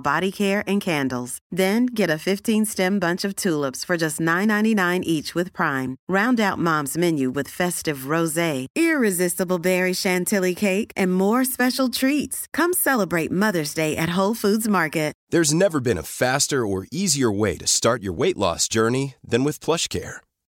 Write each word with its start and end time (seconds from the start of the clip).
body 0.00 0.32
care 0.32 0.64
and 0.66 0.80
candles. 0.80 1.38
Then 1.52 1.86
get 1.86 2.10
a 2.10 2.22
15-stem 2.28 2.98
bunch 2.98 3.24
of 3.24 3.36
tulips 3.36 3.84
for 3.84 3.96
just 3.96 4.18
$9.99 4.18 5.00
each 5.04 5.32
with 5.32 5.52
Prime. 5.52 5.96
Round 6.08 6.40
out 6.40 6.58
Mom's 6.58 6.98
menu 6.98 7.30
with 7.30 7.56
festive 7.60 8.10
rosé, 8.12 8.66
irresistible 8.74 9.60
berry 9.60 9.92
chantilly 9.92 10.56
cake, 10.56 10.90
and 10.96 11.14
more 11.14 11.44
special 11.44 11.88
treats. 11.88 12.48
Come 12.52 12.72
celebrate 12.72 13.30
Mother's 13.30 13.74
Day 13.74 13.96
at 13.96 14.18
Whole 14.18 14.34
Foods 14.34 14.66
Market. 14.66 15.14
There's 15.30 15.54
never 15.54 15.80
been 15.80 15.98
a 15.98 16.02
faster 16.02 16.66
or 16.66 16.86
easier 16.92 17.30
way 17.32 17.56
to 17.56 17.66
start 17.66 18.02
your 18.02 18.12
weight 18.12 18.36
loss 18.36 18.68
journey 18.68 19.14
than 19.24 19.42
with 19.42 19.58
PlushCare. 19.58 20.23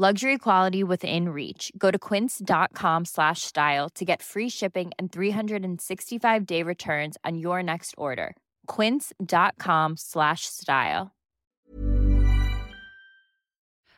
Luxury 0.00 0.38
quality 0.38 0.82
within 0.82 1.28
reach. 1.28 1.70
Go 1.76 1.90
to 1.90 1.98
quince.com 1.98 3.04
slash 3.04 3.42
style 3.42 3.90
to 3.90 4.02
get 4.02 4.22
free 4.22 4.48
shipping 4.48 4.92
and 4.98 5.12
365 5.12 6.46
day 6.46 6.62
returns 6.62 7.18
on 7.22 7.36
your 7.36 7.62
next 7.62 7.94
order. 7.98 8.34
Quince.com 8.66 9.98
slash 9.98 10.46
style. 10.46 11.10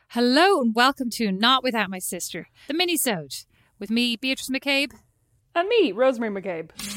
Hello 0.09 0.59
and 0.59 0.75
welcome 0.75 1.09
to 1.11 1.31
Not 1.31 1.63
Without 1.63 1.89
My 1.89 1.99
Sister, 1.99 2.47
the 2.67 2.73
mini-sode, 2.73 3.35
with 3.79 3.89
me, 3.89 4.17
Beatrice 4.17 4.49
McCabe. 4.49 4.93
And 5.55 5.69
me, 5.69 5.93
Rosemary 5.93 6.41
McCabe. 6.41 6.92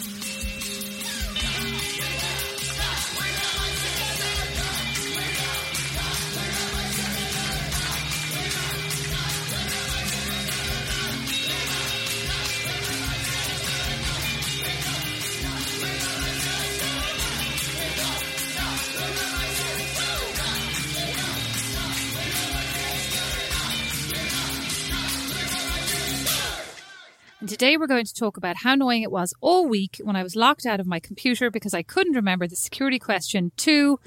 And 27.47 27.51
today 27.53 27.77
we're 27.77 27.87
going 27.87 28.05
to 28.07 28.13
talk 28.13 28.37
about 28.37 28.57
how 28.65 28.73
annoying 28.73 29.03
it 29.03 29.13
was 29.13 29.33
all 29.41 29.69
week 29.69 30.01
when 30.03 30.17
I 30.17 30.25
was 30.25 30.35
locked 30.35 30.67
out 30.67 30.81
of 30.81 30.87
my 30.89 30.99
computer 30.99 31.49
because 31.49 31.75
I 31.75 31.85
couldn't 31.85 32.15
remember 32.15 32.49
the 32.49 32.57
security 32.57 32.99
question 32.99 33.53
to 33.59 34.01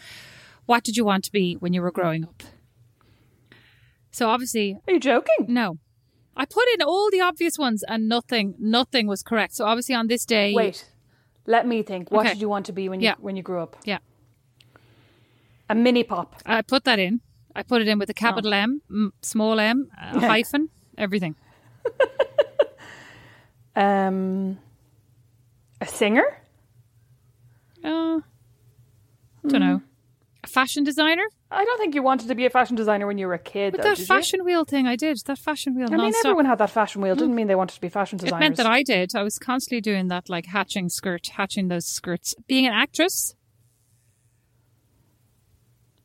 what 0.65 0.83
did 0.83 0.97
you 0.97 1.05
want 1.05 1.23
to 1.23 1.31
be 1.31 1.53
when 1.53 1.71
you 1.71 1.81
were 1.81 1.89
growing 1.89 2.25
up? 2.25 2.43
So 4.11 4.27
obviously, 4.27 4.77
Are 4.85 4.93
you 4.93 4.99
joking? 4.99 5.45
no. 5.47 5.77
I 6.35 6.43
put 6.43 6.65
in 6.73 6.81
all 6.81 7.09
the 7.09 7.21
obvious 7.21 7.57
ones 7.57 7.81
and 7.87 8.09
nothing 8.09 8.55
nothing 8.59 9.07
was 9.07 9.23
correct. 9.23 9.55
So 9.55 9.63
obviously 9.63 9.95
on 9.95 10.07
this 10.07 10.25
day 10.25 10.53
Wait. 10.53 10.91
Let 11.45 11.65
me 11.65 11.81
think. 11.81 12.11
What 12.11 12.25
Okay. 12.25 12.33
did 12.33 12.41
you 12.41 12.49
want 12.49 12.65
to 12.65 12.73
be 12.73 12.89
when 12.89 12.99
you 12.99 13.05
Yeah. 13.05 13.15
when 13.21 13.37
you 13.37 13.41
grew 13.43 13.61
up? 13.61 13.77
Yeah. 13.85 13.99
A 15.69 15.75
mini 15.75 16.03
pop. 16.03 16.41
I 16.45 16.61
put 16.61 16.83
that 16.83 16.99
in. 16.99 17.21
I 17.55 17.63
put 17.63 17.81
it 17.81 17.87
in 17.87 17.99
with 17.99 18.09
a 18.09 18.13
capital 18.13 18.53
oh. 18.53 18.57
M, 18.57 18.81
m 18.89 19.13
small 19.21 19.61
m, 19.61 19.89
Yeah. 19.97 20.27
hyphen, 20.27 20.67
everything. 20.97 21.35
Um 23.75 24.57
a 25.81 25.85
singer? 25.87 26.23
Uh, 27.83 28.19
don't 29.47 29.61
know. 29.61 29.81
A 30.43 30.47
fashion 30.47 30.83
designer? 30.83 31.23
I 31.51 31.63
don't 31.65 31.77
think 31.79 31.95
you 31.95 32.03
wanted 32.03 32.27
to 32.27 32.35
be 32.35 32.45
a 32.45 32.49
fashion 32.49 32.75
designer 32.75 33.07
when 33.07 33.17
you 33.17 33.27
were 33.27 33.33
a 33.33 33.39
kid. 33.39 33.71
With 33.73 33.81
though, 33.81 33.89
that 33.89 33.95
did 33.97 33.99
you? 34.01 34.05
fashion 34.05 34.43
wheel 34.43 34.65
thing 34.65 34.85
I 34.87 34.95
did, 34.95 35.17
that 35.25 35.37
fashion 35.39 35.75
wheel 35.75 35.87
I 35.87 35.91
mean, 35.91 35.97
non-stop. 35.99 36.25
everyone 36.25 36.45
had 36.45 36.57
that 36.59 36.69
fashion 36.69 37.01
wheel. 37.01 37.15
Didn't 37.15 37.33
mean 37.35 37.47
they 37.47 37.55
wanted 37.55 37.73
to 37.75 37.81
be 37.81 37.89
fashion 37.89 38.17
designers. 38.17 38.37
It 38.37 38.39
meant 38.39 38.57
that 38.57 38.65
I 38.65 38.83
did. 38.83 39.15
I 39.15 39.23
was 39.23 39.39
constantly 39.39 39.81
doing 39.81 40.09
that, 40.09 40.29
like 40.29 40.45
hatching 40.47 40.89
skirt, 40.89 41.27
hatching 41.27 41.69
those 41.69 41.85
skirts. 41.85 42.35
Being 42.47 42.67
an 42.67 42.73
actress. 42.73 43.35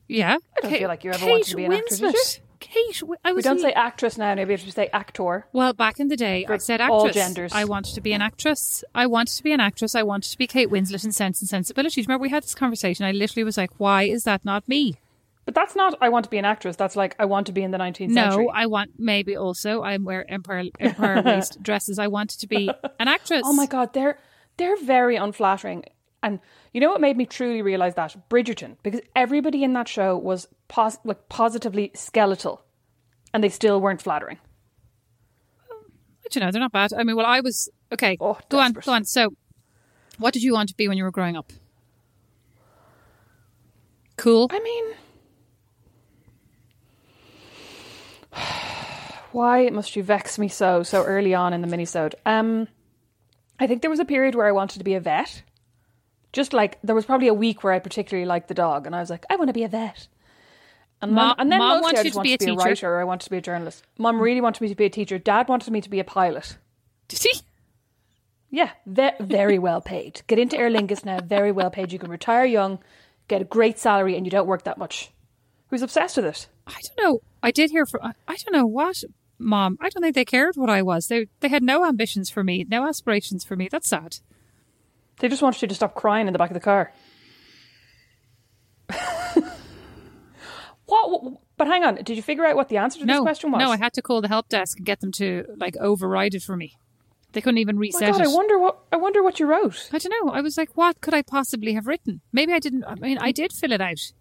Yeah. 0.09 0.37
I 0.57 0.61
don't 0.61 0.71
Kate- 0.71 0.79
feel 0.81 0.89
like 0.89 1.05
you 1.05 1.11
ever 1.11 1.19
Kate 1.19 1.31
wanted 1.31 1.47
to 1.47 1.57
be 1.57 1.65
an 1.65 1.73
actress? 1.73 2.01
Winslet. 2.01 2.41
Kate, 2.65 2.99
Wi- 3.01 3.19
I 3.25 3.33
we 3.33 3.43
don't 3.43 3.59
a- 3.59 3.61
say 3.61 3.73
actress 3.73 4.17
now. 4.17 4.35
Maybe 4.35 4.49
we 4.49 4.53
have 4.55 4.65
to 4.65 4.73
say 4.73 4.89
actor. 4.93 5.47
Well, 5.53 5.73
back 5.75 6.01
in 6.01 6.09
the 6.09 6.17
day, 6.17 6.45
I 6.45 6.47
For 6.47 6.59
said 6.59 6.81
all 6.81 7.11
genders. 7.11 7.53
I 7.53 7.65
wanted 7.65 7.95
to 7.95 8.01
be 8.01 8.13
an 8.13 8.23
actress. 8.23 8.83
I 8.95 9.07
wanted 9.07 9.37
to 9.37 9.43
be 9.43 9.53
an 9.53 9.61
actress. 9.61 9.95
I 9.95 10.03
wanted 10.03 10.31
to 10.31 10.39
be 10.39 10.47
Kate 10.47 10.71
Winslet 10.71 11.05
in 11.05 11.13
Sense 11.13 11.41
and 11.43 11.49
Sensibility. 11.49 12.01
Remember 12.03 12.23
we 12.23 12.31
had 12.31 12.43
this 12.43 12.55
conversation? 12.55 13.05
I 13.05 13.13
literally 13.13 13.45
was 13.45 13.57
like, 13.59 13.71
"Why 13.79 14.05
is 14.05 14.25
that 14.25 14.45
not 14.45 14.67
me?" 14.69 14.97
But 15.45 15.55
that's 15.55 15.77
not 15.77 15.99
I 16.01 16.09
want 16.09 16.25
to 16.25 16.31
be 16.31 16.39
an 16.39 16.47
actress. 16.47 16.77
That's 16.77 16.97
like 16.97 17.15
I 17.19 17.27
want 17.27 17.47
to 17.49 17.53
be 17.53 17.63
in 17.63 17.71
the 17.71 17.79
19th 17.79 18.15
century. 18.15 18.47
No, 18.47 18.51
I 18.51 18.65
want 18.67 18.93
maybe 18.99 19.37
also 19.37 19.83
I 19.83 19.99
wear 19.99 20.25
empire 20.31 20.65
empire 20.81 21.23
waist 21.23 21.63
dresses. 21.63 21.99
I 21.99 22.07
wanted 22.09 22.41
to 22.41 22.47
be 22.47 22.71
an 22.99 23.09
actress. 23.09 23.43
Oh 23.45 23.53
my 23.53 23.67
god, 23.67 23.93
they're 23.93 24.19
they're 24.57 24.77
very 24.79 25.17
unflattering. 25.17 25.85
And 26.25 26.41
you 26.73 26.81
know 26.81 26.89
what 26.89 27.03
made 27.03 27.19
me 27.19 27.27
truly 27.27 27.61
realize 27.61 27.97
that 27.97 28.17
Bridgerton, 28.31 28.79
because 28.83 29.03
everybody 29.15 29.63
in 29.63 29.75
that 29.75 29.87
show 29.87 30.17
was 30.17 30.49
pos- 30.69 30.97
like 31.05 31.29
positively 31.29 31.91
skeletal, 31.95 32.63
and 33.35 33.45
they 33.45 33.51
still 33.51 33.79
weren't 33.79 34.01
flattering. 34.01 34.39
But 36.23 36.35
you 36.35 36.41
know, 36.41 36.51
they're 36.51 36.63
not 36.63 36.73
bad. 36.73 36.95
I 36.95 37.05
mean, 37.05 37.15
well, 37.15 37.27
I 37.27 37.41
was 37.41 37.69
okay. 37.93 38.17
Oh, 38.19 38.39
go 38.49 38.59
on, 38.59 38.73
go 38.73 38.93
on. 38.93 39.05
So, 39.05 39.35
what 40.17 40.33
did 40.33 40.43
you 40.43 40.55
want 40.55 40.71
to 40.71 40.75
be 40.75 40.89
when 40.89 40.97
you 40.97 41.05
were 41.05 41.11
growing 41.11 41.37
up? 41.37 41.53
Cool. 44.17 44.49
I 44.51 44.61
mean, 44.61 44.85
why 49.33 49.69
must 49.69 49.95
you 49.95 50.03
vex 50.03 50.39
me 50.39 50.49
so 50.49 50.83
so 50.83 51.05
early 51.05 51.35
on 51.35 51.53
in 51.53 51.61
the 51.61 51.69
minisode? 51.69 52.15
Um, 52.25 52.69
I 53.61 53.67
think 53.67 53.83
there 53.83 53.91
was 53.91 54.01
a 54.01 54.07
period 54.07 54.35
where 54.35 54.47
I 54.47 54.53
wanted 54.53 54.79
to 54.79 54.85
be 54.85 54.95
a 54.95 55.01
vet. 55.01 55.43
Just 56.35 56.53
like 56.53 56.79
there 56.83 56.95
was 56.95 57.07
probably 57.07 57.29
a 57.29 57.35
week 57.35 57.63
where 57.65 57.73
I 57.73 57.79
particularly 57.79 58.27
liked 58.27 58.49
the 58.49 58.55
dog, 58.55 58.87
and 58.87 58.95
I 58.95 59.01
was 59.01 59.09
like, 59.09 59.25
I 59.31 59.37
want 59.37 59.49
to 59.49 59.53
be 59.55 59.63
a 59.65 59.69
vet. 59.69 60.09
And 61.01 61.13
Mom- 61.13 61.29
then, 61.29 61.35
and 61.39 61.53
then 61.53 61.59
Mom 61.61 61.69
mostly 61.81 61.83
wants 61.83 61.99
I 61.99 62.03
you 62.03 62.05
just 62.05 62.13
to 62.15 62.19
wanted 62.19 62.29
be 62.29 62.37
to 62.37 62.39
be 62.39 62.45
a 62.45 62.57
teacher. 62.57 62.69
writer, 62.69 62.95
or 62.95 63.01
I 63.01 63.05
wanted 63.05 63.25
to 63.25 63.31
be 63.31 63.37
a 63.37 63.41
journalist. 63.41 63.85
Mom 63.99 64.21
really 64.21 64.41
wanted 64.41 64.61
me 64.61 64.69
to 64.69 64.75
be 64.75 64.85
a 64.85 64.91
teacher. 64.91 65.19
Dad 65.19 65.49
wanted 65.49 65.73
me 65.73 65.81
to 65.81 65.89
be 65.89 66.01
a 66.01 66.05
pilot. 66.05 66.59
Did 67.09 67.23
he? 67.23 67.41
Yeah, 68.51 68.71
ve- 68.87 69.13
very 69.21 69.59
well 69.59 69.81
paid. 69.81 70.23
Get 70.27 70.39
into 70.39 70.57
Aer 70.59 70.71
Lingus 70.71 71.05
now, 71.05 71.21
very 71.21 71.53
well 71.53 71.71
paid. 71.71 71.93
You 71.93 71.99
can 71.99 72.11
retire 72.11 72.45
young, 72.45 72.79
get 73.29 73.41
a 73.41 73.45
great 73.45 73.79
salary, 73.79 74.17
and 74.17 74.27
you 74.27 74.31
don't 74.31 74.47
work 74.47 74.65
that 74.65 74.79
much. 74.79 75.11
Who's 75.71 75.83
obsessed 75.83 76.17
with 76.17 76.27
it? 76.27 76.49
I 76.67 76.75
don't 76.97 77.05
know. 77.05 77.19
I 77.43 77.51
did 77.51 77.71
hear 77.71 77.87
from. 77.87 78.01
I 78.03 78.13
I 78.29 78.37
don't 78.37 78.53
know 78.53 78.67
what, 78.67 78.97
Mom. 79.39 79.77
I 79.81 79.89
don't 79.89 80.03
think 80.03 80.15
they 80.15 80.25
cared 80.25 80.57
what 80.57 80.71
I 80.71 80.83
was. 80.83 81.07
They 81.09 81.27
they 81.41 81.49
had 81.49 81.63
no 81.63 81.85
ambitions 81.87 82.31
for 82.31 82.43
me, 82.45 82.65
no 82.69 82.87
aspirations 82.89 83.45
for 83.45 83.57
me. 83.57 83.69
That's 83.71 83.89
sad. 83.89 84.19
They 85.21 85.29
just 85.29 85.43
wanted 85.43 85.63
you 85.63 85.69
to 85.69 85.75
stop 85.75 85.95
crying 85.95 86.27
in 86.27 86.33
the 86.33 86.39
back 86.39 86.51
of 86.51 86.55
the 86.55 86.61
car. 86.61 86.93
what? 90.87 91.35
But 91.57 91.67
hang 91.69 91.85
on, 91.85 91.97
did 91.97 92.17
you 92.17 92.23
figure 92.23 92.45
out 92.45 92.57
what 92.57 92.69
the 92.69 92.79
answer 92.79 92.99
to 93.01 93.07
this 93.07 93.21
question 93.21 93.53
was? 93.53 93.61
no. 93.61 93.71
I 93.71 93.77
had 93.77 93.93
to 93.95 94.03
call 94.03 94.21
the 94.21 94.29
help 94.29 94.49
desk 94.49 94.79
and 94.79 94.87
get 94.87 95.01
them 95.01 95.13
to 95.13 95.45
like 95.57 95.77
override 95.77 96.35
it 96.35 96.43
for 96.43 96.57
me. 96.57 96.77
They 97.33 97.41
couldn't 97.41 97.59
even 97.59 97.77
Oh 97.77 97.79
my 97.79 97.83
reset 97.83 98.13
God, 98.13 98.21
it. 98.21 98.27
I 98.29 98.33
wonder 98.33 98.59
what 98.59 98.79
I 98.93 98.97
wonder 98.97 99.23
what 99.23 99.39
you 99.41 99.47
wrote. 99.47 99.89
I 99.93 99.99
don't 99.99 100.13
know. 100.25 100.33
I 100.33 100.41
was 100.41 100.57
like, 100.57 100.77
what 100.77 101.01
could 101.01 101.15
I 101.15 101.23
possibly 101.23 101.73
have 101.75 101.87
written? 101.87 102.21
Maybe 102.33 102.53
I 102.53 102.59
didn't. 102.59 102.85
I 102.85 102.95
mean, 102.97 103.19
I 103.19 103.33
did 103.33 103.53
fill 103.53 103.73
it 103.73 103.81
out. 103.81 104.13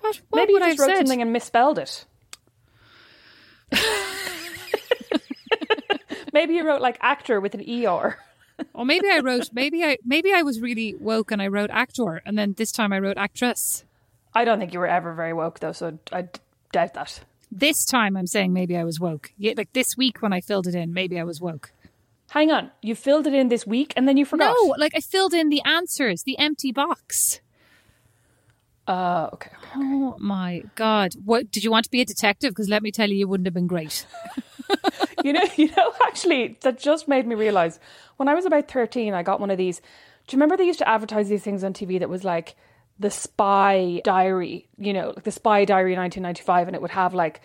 What? 0.00 0.20
What 0.28 0.40
Maybe 0.40 0.52
would 0.54 0.60
you 0.62 0.66
I 0.66 0.70
just 0.70 0.80
have 0.80 0.88
wrote 0.88 0.96
said? 0.96 1.06
something 1.06 1.22
and 1.22 1.32
misspelled 1.32 1.78
it. 1.78 2.04
Maybe 6.32 6.54
you 6.54 6.66
wrote 6.66 6.80
like 6.82 6.98
actor 7.00 7.40
with 7.40 7.54
an 7.54 7.60
er. 7.86 8.18
Or 8.72 8.84
maybe 8.84 9.08
I 9.08 9.20
wrote. 9.20 9.50
Maybe 9.52 9.84
I. 9.84 9.98
Maybe 10.04 10.32
I 10.32 10.42
was 10.42 10.60
really 10.60 10.94
woke 10.94 11.30
and 11.30 11.42
I 11.42 11.48
wrote 11.48 11.70
actor, 11.70 12.22
and 12.24 12.38
then 12.38 12.54
this 12.56 12.72
time 12.72 12.92
I 12.92 12.98
wrote 12.98 13.18
actress. 13.18 13.84
I 14.34 14.44
don't 14.44 14.58
think 14.58 14.72
you 14.74 14.80
were 14.80 14.86
ever 14.86 15.14
very 15.14 15.32
woke 15.32 15.60
though, 15.60 15.72
so 15.72 15.98
I 16.12 16.28
doubt 16.72 16.94
that. 16.94 17.20
This 17.50 17.84
time 17.84 18.16
I'm 18.16 18.26
saying 18.26 18.52
maybe 18.52 18.76
I 18.76 18.84
was 18.84 19.00
woke. 19.00 19.32
Yeah, 19.38 19.54
like 19.56 19.72
this 19.72 19.96
week 19.96 20.20
when 20.20 20.32
I 20.32 20.40
filled 20.40 20.66
it 20.66 20.74
in, 20.74 20.92
maybe 20.92 21.18
I 21.18 21.24
was 21.24 21.40
woke. 21.40 21.72
Hang 22.30 22.50
on, 22.50 22.70
you 22.82 22.94
filled 22.94 23.26
it 23.26 23.34
in 23.34 23.48
this 23.48 23.66
week 23.66 23.92
and 23.96 24.06
then 24.06 24.16
you 24.16 24.24
forgot. 24.24 24.54
No, 24.54 24.74
like 24.78 24.92
I 24.94 25.00
filled 25.00 25.32
in 25.32 25.48
the 25.48 25.62
answers, 25.64 26.22
the 26.24 26.38
empty 26.38 26.72
box. 26.72 27.40
Uh, 28.86 29.30
okay. 29.32 29.50
okay. 29.50 29.68
Oh 29.74 30.16
my 30.18 30.62
god! 30.74 31.14
What 31.24 31.50
did 31.50 31.64
you 31.64 31.70
want 31.70 31.84
to 31.84 31.90
be 31.90 32.00
a 32.00 32.04
detective? 32.04 32.50
Because 32.50 32.68
let 32.68 32.82
me 32.82 32.92
tell 32.92 33.10
you, 33.10 33.16
you 33.16 33.28
wouldn't 33.28 33.46
have 33.46 33.54
been 33.54 33.66
great. 33.66 34.06
You 35.26 35.32
know, 35.32 35.42
you 35.56 35.68
know, 35.76 35.92
actually, 36.06 36.56
that 36.62 36.78
just 36.78 37.08
made 37.08 37.26
me 37.26 37.34
realize 37.34 37.80
when 38.16 38.28
I 38.28 38.34
was 38.34 38.46
about 38.46 38.70
13, 38.70 39.12
I 39.12 39.22
got 39.22 39.40
one 39.40 39.50
of 39.50 39.58
these. 39.58 39.80
Do 40.26 40.34
you 40.34 40.38
remember 40.38 40.56
they 40.56 40.64
used 40.64 40.78
to 40.78 40.88
advertise 40.88 41.28
these 41.28 41.42
things 41.42 41.62
on 41.64 41.72
TV 41.72 41.98
that 41.98 42.08
was 42.08 42.24
like 42.24 42.54
the 42.98 43.10
spy 43.10 44.00
diary, 44.04 44.68
you 44.78 44.92
know, 44.92 45.12
like 45.14 45.24
the 45.24 45.32
spy 45.32 45.64
diary 45.64 45.96
1995, 45.96 46.68
and 46.68 46.74
it 46.74 46.82
would 46.82 46.92
have 46.92 47.12
like 47.12 47.40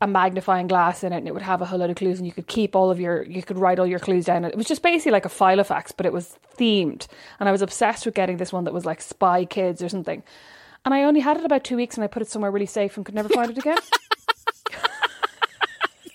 a 0.00 0.06
magnifying 0.06 0.66
glass 0.66 1.04
in 1.04 1.12
it 1.12 1.18
and 1.18 1.28
it 1.28 1.32
would 1.32 1.42
have 1.42 1.62
a 1.62 1.64
whole 1.64 1.78
lot 1.78 1.88
of 1.88 1.96
clues 1.96 2.18
and 2.18 2.26
you 2.26 2.32
could 2.32 2.48
keep 2.48 2.74
all 2.74 2.90
of 2.90 2.98
your, 2.98 3.22
you 3.22 3.40
could 3.40 3.56
write 3.56 3.78
all 3.78 3.86
your 3.86 4.00
clues 4.00 4.24
down. 4.24 4.44
It 4.44 4.56
was 4.56 4.66
just 4.66 4.82
basically 4.82 5.12
like 5.12 5.24
a 5.24 5.28
filofax, 5.28 5.92
but 5.96 6.06
it 6.06 6.12
was 6.12 6.36
themed. 6.58 7.06
And 7.38 7.48
I 7.48 7.52
was 7.52 7.62
obsessed 7.62 8.04
with 8.04 8.14
getting 8.14 8.38
this 8.38 8.52
one 8.52 8.64
that 8.64 8.74
was 8.74 8.84
like 8.84 9.00
spy 9.00 9.44
kids 9.44 9.80
or 9.80 9.88
something. 9.88 10.24
And 10.84 10.92
I 10.92 11.04
only 11.04 11.20
had 11.20 11.36
it 11.36 11.44
about 11.44 11.62
two 11.64 11.76
weeks 11.76 11.96
and 11.96 12.02
I 12.04 12.08
put 12.08 12.22
it 12.22 12.28
somewhere 12.28 12.50
really 12.50 12.66
safe 12.66 12.96
and 12.96 13.06
could 13.06 13.14
never 13.14 13.28
find 13.28 13.50
it 13.50 13.58
again. 13.58 13.78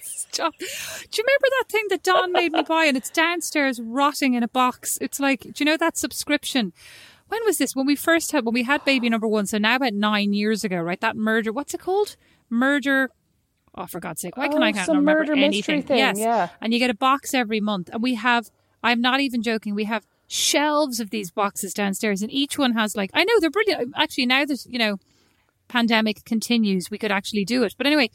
Stop. 0.02 0.54
Do 0.60 0.66
you 0.66 1.24
remember 1.26 1.48
that 1.60 1.66
thing 1.70 1.86
that 1.90 2.04
Don 2.04 2.32
made 2.32 2.52
me 2.52 2.62
buy 2.64 2.86
and 2.86 2.96
it's 2.98 3.10
downstairs 3.10 3.80
rotting 3.82 4.34
in 4.36 4.44
a 4.44 4.48
box? 4.48 4.98
It's 5.02 5.20
like, 5.20 5.42
do 5.42 5.54
you 5.58 5.66
know 5.66 5.78
that 5.78 5.98
subscription? 5.98 6.74
When 7.30 7.44
was 7.46 7.58
this? 7.58 7.76
When 7.76 7.86
we 7.86 7.96
first 7.96 8.32
had, 8.32 8.46
when 8.46 8.54
we 8.54 8.64
had 8.64 8.86
baby 8.86 9.10
number 9.10 9.28
one, 9.28 9.46
so 9.48 9.58
now 9.58 9.76
about 9.78 9.94
nine 9.94 10.34
years 10.34 10.64
ago, 10.64 10.78
right? 10.78 11.00
That 11.02 11.16
murder, 11.18 11.52
what's 11.52 11.74
it 11.74 11.80
called? 11.82 12.16
Murder. 12.50 13.10
Oh, 13.76 13.86
for 13.86 14.00
God's 14.00 14.22
sake, 14.22 14.38
why 14.38 14.48
can 14.48 14.62
Oh, 14.62 14.66
I 14.66 14.72
can't 14.72 14.86
some 14.86 14.98
remember 14.98 15.22
murder 15.22 15.36
mystery 15.36 15.76
anything? 15.76 15.84
thing, 15.84 15.98
yes, 15.98 16.18
yeah. 16.20 16.50
and 16.62 16.72
you 16.74 16.80
get 16.80 16.90
a 16.90 16.96
box 16.96 17.34
every 17.34 17.60
month, 17.60 17.90
and 17.92 18.02
we 18.02 18.16
have. 18.16 18.50
I'm 18.84 19.02
not 19.02 19.20
even 19.20 19.42
joking. 19.44 19.76
We 19.76 19.84
have 19.86 20.06
shelves 20.28 21.00
of 21.00 21.10
these 21.10 21.32
boxes 21.32 21.74
downstairs, 21.74 22.22
and 22.22 22.32
each 22.32 22.58
one 22.58 22.74
has 22.74 22.96
like 22.96 23.10
I 23.14 23.24
know 23.24 23.40
they're 23.40 23.50
brilliant. 23.50 23.82
Um, 23.82 23.94
actually, 23.96 24.26
now 24.26 24.46
that 24.46 24.66
you 24.68 24.78
know 24.78 24.98
pandemic 25.68 26.24
continues, 26.26 26.90
we 26.90 26.98
could 26.98 27.12
actually 27.12 27.46
do 27.46 27.64
it. 27.64 27.76
But 27.78 27.88
anyway, 27.88 28.10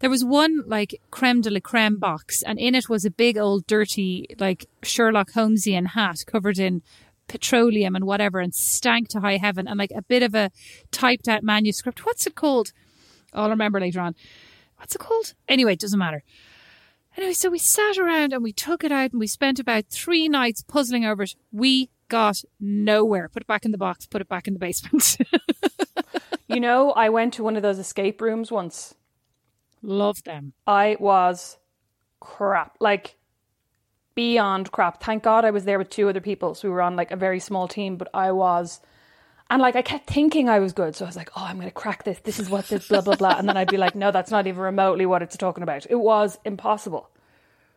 there 0.00 0.10
was 0.10 0.24
one 0.24 0.62
like 0.66 1.00
creme 1.10 1.40
de 1.40 1.50
la 1.50 1.60
creme 1.60 1.98
box, 1.98 2.42
and 2.42 2.58
in 2.58 2.74
it 2.74 2.88
was 2.88 3.04
a 3.04 3.10
big 3.10 3.36
old 3.36 3.66
dirty 3.66 4.26
like 4.38 4.66
Sherlock 4.82 5.32
Holmesian 5.32 5.88
hat 5.88 6.18
covered 6.26 6.58
in 6.58 6.82
petroleum 7.26 7.94
and 7.94 8.04
whatever, 8.04 8.40
and 8.40 8.54
stank 8.54 9.08
to 9.10 9.20
high 9.20 9.36
heaven, 9.36 9.66
and 9.68 9.78
like 9.78 9.92
a 9.94 10.02
bit 10.02 10.22
of 10.22 10.34
a 10.34 10.50
typed 10.90 11.28
out 11.28 11.42
manuscript. 11.42 12.06
What's 12.06 12.26
it 12.26 12.34
called? 12.34 12.72
Oh, 13.32 13.42
I'll 13.42 13.50
remember 13.50 13.80
later 13.80 14.00
on. 14.00 14.14
What's 14.76 14.94
it 14.94 14.98
called? 14.98 15.34
Anyway, 15.48 15.72
it 15.74 15.80
doesn't 15.80 15.98
matter. 15.98 16.22
Anyway, 17.18 17.32
so 17.32 17.50
we 17.50 17.58
sat 17.58 17.98
around 17.98 18.32
and 18.32 18.44
we 18.44 18.52
took 18.52 18.84
it 18.84 18.92
out 18.92 19.10
and 19.10 19.18
we 19.18 19.26
spent 19.26 19.58
about 19.58 19.86
three 19.90 20.28
nights 20.28 20.62
puzzling 20.62 21.04
over 21.04 21.24
it. 21.24 21.34
We 21.50 21.90
got 22.06 22.44
nowhere. 22.60 23.28
Put 23.28 23.42
it 23.42 23.48
back 23.48 23.64
in 23.64 23.72
the 23.72 23.76
box, 23.76 24.06
put 24.06 24.20
it 24.20 24.28
back 24.28 24.46
in 24.46 24.54
the 24.54 24.60
basement. 24.60 25.18
you 26.46 26.60
know, 26.60 26.92
I 26.92 27.08
went 27.08 27.34
to 27.34 27.42
one 27.42 27.56
of 27.56 27.62
those 27.62 27.80
escape 27.80 28.20
rooms 28.20 28.52
once. 28.52 28.94
Love 29.82 30.22
them. 30.22 30.52
I 30.64 30.96
was 31.00 31.58
crap. 32.20 32.76
Like 32.78 33.16
beyond 34.14 34.70
crap. 34.70 35.02
Thank 35.02 35.24
God 35.24 35.44
I 35.44 35.50
was 35.50 35.64
there 35.64 35.78
with 35.78 35.90
two 35.90 36.08
other 36.08 36.20
people. 36.20 36.54
So 36.54 36.68
we 36.68 36.72
were 36.72 36.82
on 36.82 36.94
like 36.94 37.10
a 37.10 37.16
very 37.16 37.40
small 37.40 37.66
team, 37.66 37.96
but 37.96 38.08
I 38.14 38.30
was 38.30 38.80
and 39.50 39.62
like 39.62 39.76
I 39.76 39.82
kept 39.82 40.06
thinking 40.06 40.48
I 40.48 40.58
was 40.58 40.72
good. 40.72 40.94
So 40.94 41.04
I 41.04 41.08
was 41.08 41.16
like, 41.16 41.30
oh, 41.36 41.44
I'm 41.44 41.58
gonna 41.58 41.70
crack 41.70 42.04
this. 42.04 42.18
This 42.20 42.38
is 42.38 42.50
what 42.50 42.68
this 42.68 42.88
blah 42.88 43.00
blah 43.00 43.16
blah. 43.16 43.36
And 43.38 43.48
then 43.48 43.56
I'd 43.56 43.70
be 43.70 43.76
like, 43.76 43.94
no, 43.94 44.10
that's 44.10 44.30
not 44.30 44.46
even 44.46 44.60
remotely 44.60 45.06
what 45.06 45.22
it's 45.22 45.36
talking 45.36 45.62
about. 45.62 45.86
It 45.88 45.96
was 45.96 46.38
impossible. 46.44 47.10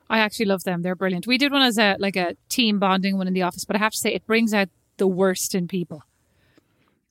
I 0.10 0.20
actually 0.20 0.48
love 0.48 0.66
them. 0.66 0.82
They're 0.82 0.96
brilliant. 0.96 1.28
We 1.28 1.38
did 1.38 1.52
one 1.52 1.62
as 1.62 1.78
a 1.78 1.96
like 1.98 2.18
a 2.18 2.36
team 2.50 2.80
bonding 2.80 3.18
one 3.18 3.28
in 3.28 3.34
the 3.34 3.44
office, 3.44 3.64
but 3.64 3.76
I 3.76 3.80
have 3.80 3.94
to 3.94 3.98
say 3.98 4.14
it 4.14 4.28
brings 4.28 4.54
out 4.54 4.68
the 4.98 5.08
worst 5.08 5.56
in 5.56 5.68
people. 5.68 6.04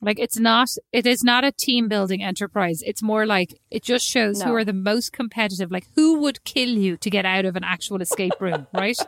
Like 0.03 0.19
it's 0.19 0.39
not 0.39 0.69
it 0.93 1.07
is 1.07 1.23
not 1.25 1.45
a 1.45 1.53
team 1.53 1.89
building 1.89 2.23
enterprise. 2.23 2.83
It's 2.83 3.03
more 3.03 3.27
like 3.27 3.61
it 3.71 3.83
just 3.83 4.07
shows 4.07 4.43
who 4.43 4.55
are 4.55 4.65
the 4.65 4.73
most 4.73 5.13
competitive. 5.13 5.71
Like 5.71 5.87
who 5.95 6.21
would 6.21 6.45
kill 6.45 6.71
you 6.71 6.97
to 6.99 7.11
get 7.11 7.25
out 7.25 7.45
of 7.47 7.57
an 7.57 7.65
actual 7.65 8.01
escape 8.01 8.41
room, 8.41 8.67
right? 8.73 8.99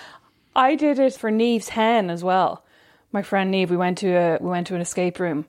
I 0.56 0.74
did 0.74 0.98
it 0.98 1.14
for 1.14 1.30
Neve's 1.30 1.70
hen 1.70 2.10
as 2.10 2.24
well. 2.24 2.64
My 3.12 3.22
friend 3.22 3.50
Neve, 3.50 3.70
we 3.70 3.76
went 3.76 3.98
to 3.98 4.08
a 4.10 4.38
we 4.40 4.50
went 4.50 4.66
to 4.68 4.74
an 4.74 4.80
escape 4.80 5.18
room. 5.18 5.46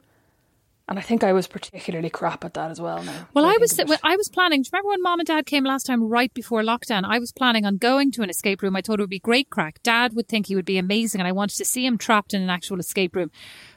And 0.88 0.98
I 0.98 1.04
think 1.04 1.24
I 1.24 1.34
was 1.34 1.46
particularly 1.46 2.10
crap 2.10 2.44
at 2.44 2.56
that 2.56 2.72
as 2.72 2.82
well 2.82 3.04
now. 3.04 3.28
Well, 3.36 3.46
that 3.46 3.54
I 3.54 3.58
was 3.60 3.80
well, 3.88 4.00
I 4.04 4.16
was 4.16 4.28
planning. 4.28 4.64
Do 4.64 4.68
you 4.68 4.72
remember 4.74 4.90
when 4.90 5.04
Mom 5.04 5.20
and 5.20 5.28
Dad 5.28 5.46
came 5.46 5.64
last 5.64 5.84
time, 5.86 6.04
right 6.10 6.34
before 6.34 6.64
lockdown? 6.64 7.04
I 7.06 7.20
was 7.20 7.32
planning 7.32 7.64
on 7.64 7.78
going 7.78 8.12
to 8.14 8.24
an 8.24 8.30
escape 8.32 8.64
room. 8.64 8.76
I 8.76 8.82
thought 8.82 8.98
it 9.00 9.04
would 9.04 9.10
be 9.10 9.20
great 9.20 9.52
crack. 9.52 9.84
Dad 9.84 10.14
would 10.16 10.28
think 10.28 10.48
he 10.48 10.56
would 10.56 10.66
be 10.66 10.80
amazing, 10.80 11.22
and 11.22 11.28
I 11.28 11.32
wanted 11.32 11.58
to 11.58 11.66
see 11.66 11.86
him 11.86 12.00
trapped 12.00 12.34
in 12.34 12.42
an 12.42 12.50
actual 12.50 12.80
escape 12.80 13.16
room. 13.16 13.30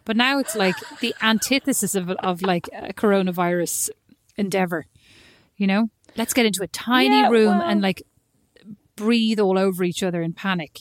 But 0.06 0.16
now 0.16 0.38
it's 0.38 0.56
like 0.56 0.76
the 1.00 1.14
antithesis 1.20 1.94
of 1.94 2.08
of 2.12 2.40
like 2.40 2.70
a 2.72 2.94
coronavirus 2.94 3.90
endeavor. 4.38 4.86
You 5.58 5.66
know, 5.66 5.90
let's 6.16 6.32
get 6.32 6.46
into 6.46 6.62
a 6.62 6.68
tiny 6.68 7.14
Yeah, 7.20 7.28
room 7.28 7.58
well- 7.58 7.68
and 7.68 7.82
like 7.82 8.02
breathe 8.96 9.38
all 9.38 9.58
over 9.58 9.84
each 9.84 10.02
other 10.02 10.22
in 10.22 10.32
panic. 10.32 10.80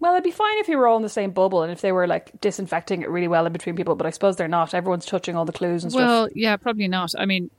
Well, 0.00 0.14
it'd 0.14 0.24
be 0.24 0.30
fine 0.30 0.58
if 0.58 0.68
you 0.68 0.78
were 0.78 0.86
all 0.86 0.96
in 0.96 1.02
the 1.02 1.08
same 1.10 1.30
bubble 1.30 1.62
and 1.62 1.70
if 1.70 1.82
they 1.82 1.92
were 1.92 2.06
like 2.06 2.40
disinfecting 2.40 3.02
it 3.02 3.10
really 3.10 3.28
well 3.28 3.46
in 3.46 3.52
between 3.52 3.76
people, 3.76 3.94
but 3.94 4.06
I 4.06 4.10
suppose 4.10 4.36
they're 4.36 4.48
not. 4.48 4.72
Everyone's 4.72 5.04
touching 5.04 5.36
all 5.36 5.44
the 5.44 5.52
clues 5.52 5.84
and 5.84 5.92
Well, 5.92 6.00
stuff. 6.00 6.08
Well, 6.08 6.28
yeah, 6.34 6.56
probably 6.56 6.88
not. 6.88 7.12
I 7.18 7.26
mean, 7.26 7.50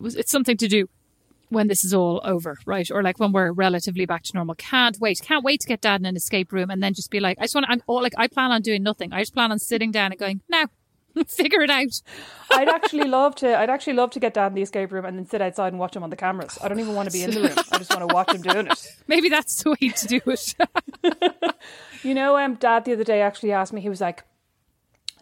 it's 0.00 0.30
something 0.30 0.56
to 0.58 0.68
do 0.68 0.88
when 1.48 1.66
this 1.66 1.84
is 1.84 1.92
all 1.92 2.20
over, 2.24 2.56
right? 2.66 2.88
Or 2.90 3.02
like 3.02 3.18
when 3.18 3.32
we're 3.32 3.52
relatively 3.52 4.06
back 4.06 4.22
to 4.22 4.30
normal. 4.34 4.54
Can't 4.54 4.96
wait. 5.00 5.20
Can't 5.22 5.44
wait 5.44 5.60
to 5.60 5.66
get 5.66 5.80
dad 5.80 6.00
in 6.00 6.06
an 6.06 6.16
escape 6.16 6.52
room 6.52 6.70
and 6.70 6.82
then 6.82 6.94
just 6.94 7.10
be 7.10 7.20
like, 7.20 7.36
I 7.40 7.44
just 7.44 7.54
want 7.54 7.66
to, 7.66 7.72
I'm 7.72 7.82
all 7.86 8.00
like, 8.00 8.14
I 8.16 8.28
plan 8.28 8.52
on 8.52 8.62
doing 8.62 8.82
nothing. 8.82 9.12
I 9.12 9.20
just 9.20 9.34
plan 9.34 9.52
on 9.52 9.58
sitting 9.58 9.90
down 9.90 10.12
and 10.12 10.18
going, 10.18 10.40
now, 10.48 10.66
Figure 11.26 11.60
it 11.62 11.70
out. 11.70 12.00
I'd 12.50 12.68
actually 12.68 13.04
love 13.08 13.34
to. 13.36 13.58
I'd 13.58 13.70
actually 13.70 13.94
love 13.94 14.10
to 14.12 14.20
get 14.20 14.34
Dad 14.34 14.48
in 14.48 14.54
the 14.54 14.62
escape 14.62 14.92
room 14.92 15.04
and 15.04 15.16
then 15.18 15.26
sit 15.26 15.40
outside 15.42 15.68
and 15.72 15.78
watch 15.78 15.96
him 15.96 16.02
on 16.02 16.10
the 16.10 16.16
cameras. 16.16 16.58
I 16.62 16.68
don't 16.68 16.80
even 16.80 16.94
want 16.94 17.08
to 17.08 17.12
be 17.12 17.22
in 17.22 17.30
the 17.30 17.40
room. 17.40 17.54
I 17.72 17.78
just 17.78 17.94
want 17.94 18.08
to 18.08 18.14
watch 18.14 18.32
him 18.32 18.42
doing 18.42 18.66
it. 18.66 18.86
Maybe 19.06 19.28
that's 19.28 19.62
the 19.62 19.70
way 19.70 19.88
to 19.88 20.06
do 20.06 20.20
it. 20.26 20.54
You 22.02 22.14
know, 22.14 22.36
um, 22.36 22.56
Dad 22.56 22.84
the 22.84 22.94
other 22.94 23.04
day 23.04 23.22
actually 23.22 23.52
asked 23.52 23.72
me. 23.72 23.80
He 23.80 23.88
was 23.88 24.00
like, 24.00 24.24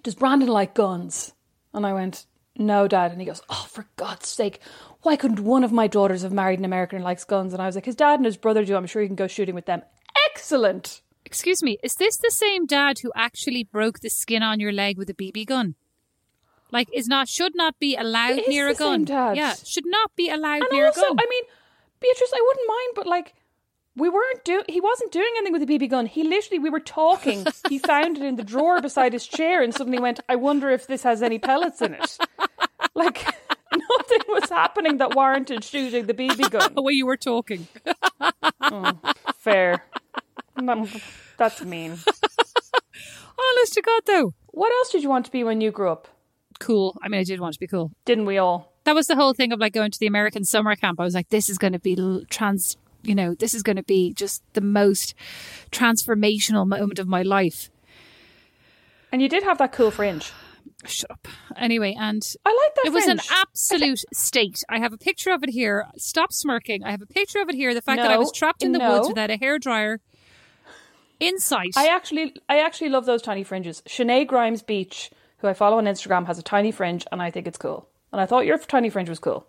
"Does 0.03 0.15
Brandon 0.15 0.49
like 0.49 0.75
guns?" 0.75 1.35
And 1.75 1.85
I 1.85 1.93
went, 1.93 2.25
"No, 2.57 2.89
Dad." 2.89 3.13
And 3.13 3.21
he 3.21 3.27
goes, 3.27 3.43
"Oh, 3.51 3.67
for 3.71 3.87
God's 3.97 4.29
sake, 4.29 4.61
why 5.03 5.17
couldn't 5.17 5.41
one 5.41 5.63
of 5.63 5.73
my 5.73 5.87
daughters 5.87 6.23
have 6.23 6.33
married 6.33 6.59
an 6.59 6.65
American 6.65 6.97
and 6.97 7.05
likes 7.05 7.25
guns?" 7.25 7.53
And 7.53 7.61
I 7.61 7.67
was 7.67 7.75
like, 7.75 7.85
"His 7.85 7.97
dad 7.97 8.19
and 8.19 8.25
his 8.25 8.39
brother 8.39 8.65
do. 8.65 8.77
I'm 8.77 8.87
sure 8.87 9.03
he 9.03 9.09
can 9.09 9.17
go 9.17 9.27
shooting 9.27 9.55
with 9.55 9.67
them." 9.67 9.83
Excellent. 10.31 11.03
Excuse 11.27 11.63
me, 11.63 11.79
is 11.83 11.95
this 11.95 12.17
the 12.17 12.31
same 12.31 12.65
dad 12.65 13.01
who 13.03 13.13
actually 13.15 13.63
broke 13.63 14.01
the 14.01 14.09
skin 14.09 14.43
on 14.43 14.59
your 14.59 14.73
leg 14.73 14.97
with 14.97 15.11
a 15.11 15.15
BB 15.15 15.47
gun? 15.47 15.75
Like, 16.73 16.89
is 16.93 17.09
not 17.09 17.29
should 17.29 17.55
not 17.55 17.79
be 17.79 17.97
allowed 17.97 18.41
near 18.49 18.69
a 18.69 18.75
gun. 18.75 19.07
Yeah, 19.07 19.55
should 19.65 19.87
not 19.87 20.15
be 20.17 20.31
allowed 20.31 20.63
And 20.63 20.73
near 20.73 20.87
also, 20.87 21.01
a 21.01 21.09
gun. 21.09 21.19
I 21.21 21.27
mean, 21.29 21.45
Beatrice, 22.01 22.33
I 22.35 22.43
wouldn't 22.47 22.69
mind, 22.69 22.93
but 22.97 23.07
like, 23.07 23.35
we 23.97 24.09
weren't 24.09 24.45
doing. 24.45 24.65
He 24.69 24.81
wasn't 24.81 25.13
doing 25.13 25.31
anything 25.37 25.53
with 25.53 25.67
the 25.67 25.79
BB 25.79 25.91
gun. 25.91 26.07
He 26.07 26.23
literally, 26.23 26.59
we 26.59 26.71
were 26.71 26.81
talking. 26.81 27.45
he 27.69 27.79
found 27.93 28.17
it 28.19 28.23
in 28.23 28.37
the 28.37 28.45
drawer 28.45 28.81
beside 28.81 29.13
his 29.13 29.27
chair, 29.27 29.63
and 29.63 29.75
suddenly 29.75 29.99
went, 29.99 30.21
"I 30.29 30.37
wonder 30.37 30.71
if 30.71 30.87
this 30.87 31.03
has 31.03 31.23
any 31.23 31.39
pellets 31.39 31.81
in 31.83 31.95
it." 31.95 32.19
Like, 32.95 33.25
nothing 33.73 34.21
was 34.29 34.51
happening 34.51 34.97
that 34.99 35.15
warranted 35.15 35.63
shooting 35.63 36.07
the 36.07 36.15
BB 36.15 36.51
gun. 36.51 36.75
the 36.75 36.83
way 36.83 36.93
you 36.93 37.07
were 37.07 37.17
talking. 37.17 37.69
Oh, 38.61 38.99
fair. 39.37 39.85
That's 41.39 41.63
mean. 41.63 41.93
Honest 43.39 43.75
to 43.75 43.83
God, 43.83 44.03
though. 44.07 44.35
What 44.49 44.73
else 44.73 44.91
did 44.91 45.03
you 45.03 45.09
want 45.09 45.25
to 45.27 45.31
be 45.31 45.45
when 45.45 45.61
you 45.61 45.71
grew 45.71 45.91
up? 45.91 46.09
Cool. 46.71 46.97
I 47.03 47.09
mean, 47.09 47.21
I 47.21 47.25
did 47.25 47.41
want 47.41 47.55
to 47.55 47.59
be 47.59 47.67
cool. 47.67 47.91
Didn't 48.05 48.27
we 48.27 48.39
all? 48.39 48.73
That 48.85 48.95
was 48.95 49.09
the 49.09 49.17
whole 49.17 49.35
thing 49.35 49.53
of 49.53 49.59
like 49.59 49.73
going 49.73 49.91
to 49.91 49.99
the 49.99 50.07
American 50.07 50.45
summer 50.45 50.77
camp. 50.77 51.01
I 51.01 51.05
was 51.05 51.15
like, 51.15 51.29
this 51.29 51.51
is 51.51 51.59
going 51.59 51.73
to 51.73 51.81
be 51.81 51.97
trans, 52.31 52.77
you 53.03 53.15
know, 53.15 53.35
this 53.35 53.55
is 53.55 53.65
going 53.65 53.75
to 53.75 53.83
be 53.83 54.13
just 54.13 54.45
the 54.53 54.61
most 54.61 55.15
transformational 55.73 56.65
moment 56.67 57.01
of 57.01 57.09
my 57.09 57.23
life. 57.23 57.71
And 59.11 59.21
you 59.21 59.29
did 59.29 59.43
have 59.43 59.59
that 59.59 59.73
cool 59.73 59.91
fringe. 59.91 60.33
Shut 60.87 61.11
up. 61.11 61.27
Anyway, 61.57 61.97
and 61.99 62.23
I 62.47 62.51
like 62.51 62.75
that. 62.77 62.87
it 62.87 62.93
was 62.93 63.07
an 63.07 63.19
fringe. 63.19 63.41
absolute 63.41 64.05
state. 64.15 64.63
I 64.69 64.79
have 64.79 64.93
a 64.93 64.99
picture 64.99 65.33
of 65.33 65.43
it 65.43 65.51
here. 65.51 65.87
Stop 65.97 66.33
smirking. 66.33 66.85
I 66.85 66.93
have 66.93 67.03
a 67.03 67.07
picture 67.07 67.41
of 67.41 67.49
it 67.49 67.57
here. 67.57 67.75
The 67.75 67.83
fact 67.83 68.01
that 68.01 68.13
I 68.13 68.17
was 68.17 68.31
trapped 68.31 68.63
in 68.63 68.71
the 68.71 68.79
no. 68.79 68.93
woods 68.93 69.09
without 69.09 69.31
a 69.31 69.39
hairdryer 69.39 69.99
in 71.19 71.41
sight. 71.41 71.73
I 71.77 71.89
actually, 71.89 72.37
I 72.49 72.61
actually 72.61 72.91
love 72.91 73.07
those 73.07 73.23
tiny 73.23 73.43
fringes. 73.43 73.83
Sinead 73.87 74.29
Grimes 74.29 74.63
Beach, 74.63 75.11
who 75.41 75.49
I 75.49 75.55
follow 75.55 75.79
on 75.79 75.85
Instagram, 75.85 76.27
has 76.27 76.39
a 76.39 76.43
tiny 76.43 76.71
fringe, 76.73 77.07
and 77.13 77.21
I 77.23 77.31
think 77.31 77.47
it's 77.47 77.59
cool. 77.59 77.89
And 78.13 78.21
I 78.21 78.27
thought 78.27 78.47
your 78.47 78.59
tiny 78.59 78.91
fringe 78.91 79.09
was 79.09 79.19
cool 79.19 79.47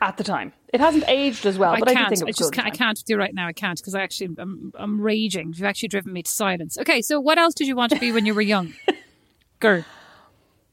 at 0.00 0.16
the 0.16 0.24
time. 0.24 0.52
It 0.72 0.80
hasn't 0.80 1.04
aged 1.08 1.46
as 1.46 1.58
well, 1.58 1.72
I 1.72 1.78
but 1.80 1.88
I 1.88 1.94
can't. 1.94 2.08
think 2.10 2.22
it 2.22 2.28
I 2.28 2.32
just 2.32 2.52
can't. 2.52 2.66
I 2.66 2.68
at 2.68 2.72
the 2.72 2.78
time. 2.78 2.86
can't 2.88 3.04
do 3.06 3.16
right 3.16 3.34
now. 3.34 3.46
I 3.46 3.52
can't 3.52 3.78
because 3.78 3.94
I 3.94 4.02
actually 4.02 4.30
I'm 4.38 4.72
I'm 4.74 5.00
raging. 5.00 5.48
You've 5.54 5.64
actually 5.64 5.88
driven 5.88 6.12
me 6.12 6.22
to 6.22 6.30
silence. 6.30 6.78
Okay, 6.78 7.02
so 7.02 7.20
what 7.20 7.38
else 7.38 7.54
did 7.54 7.66
you 7.66 7.76
want 7.76 7.92
to 7.92 7.98
be 7.98 8.12
when 8.12 8.26
you 8.26 8.34
were 8.34 8.42
young? 8.42 8.74
Girl, 9.60 9.84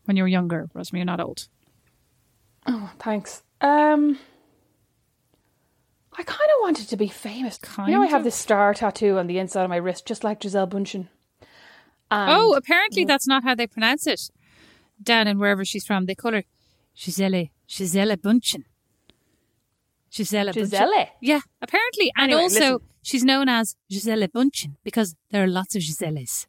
when 0.05 0.17
you 0.17 0.23
were 0.23 0.27
younger, 0.29 0.69
Rosemary, 0.73 0.99
you're 1.01 1.05
not 1.05 1.19
old. 1.21 1.47
Oh, 2.67 2.91
thanks. 2.99 3.43
Um, 3.61 4.19
I 6.17 6.23
kind 6.23 6.49
of 6.57 6.61
wanted 6.61 6.89
to 6.89 6.97
be 6.97 7.07
famous. 7.07 7.59
you 7.87 7.93
know, 7.93 8.03
I 8.03 8.07
have 8.07 8.23
this 8.23 8.35
star 8.35 8.73
tattoo 8.73 9.17
on 9.17 9.27
the 9.27 9.39
inside 9.39 9.63
of 9.63 9.69
my 9.69 9.77
wrist, 9.77 10.05
just 10.05 10.23
like 10.23 10.41
Giselle 10.43 10.67
Bundchen. 10.67 11.07
And 12.13 12.31
oh, 12.31 12.53
apparently 12.55 13.05
that's 13.05 13.27
not 13.27 13.43
how 13.43 13.55
they 13.55 13.67
pronounce 13.67 14.07
it. 14.07 14.29
Down 15.01 15.27
in 15.27 15.39
wherever 15.39 15.65
she's 15.65 15.85
from, 15.85 16.05
they 16.05 16.15
call 16.15 16.33
her 16.33 16.43
Giselle 16.97 17.47
Giselle 17.67 18.15
Bunchen. 18.17 18.63
Giselle 20.11 20.47
Bunchen. 20.53 21.07
Yeah, 21.21 21.39
apparently, 21.61 22.11
and 22.15 22.25
Anyway, 22.31 22.41
also 22.43 22.59
listen. 22.73 22.79
she's 23.01 23.23
known 23.23 23.49
as 23.49 23.75
Giselle 23.91 24.27
Bunchen 24.27 24.75
because 24.83 25.15
there 25.31 25.43
are 25.43 25.47
lots 25.47 25.75
of 25.75 25.81
Giselles. 25.81 26.47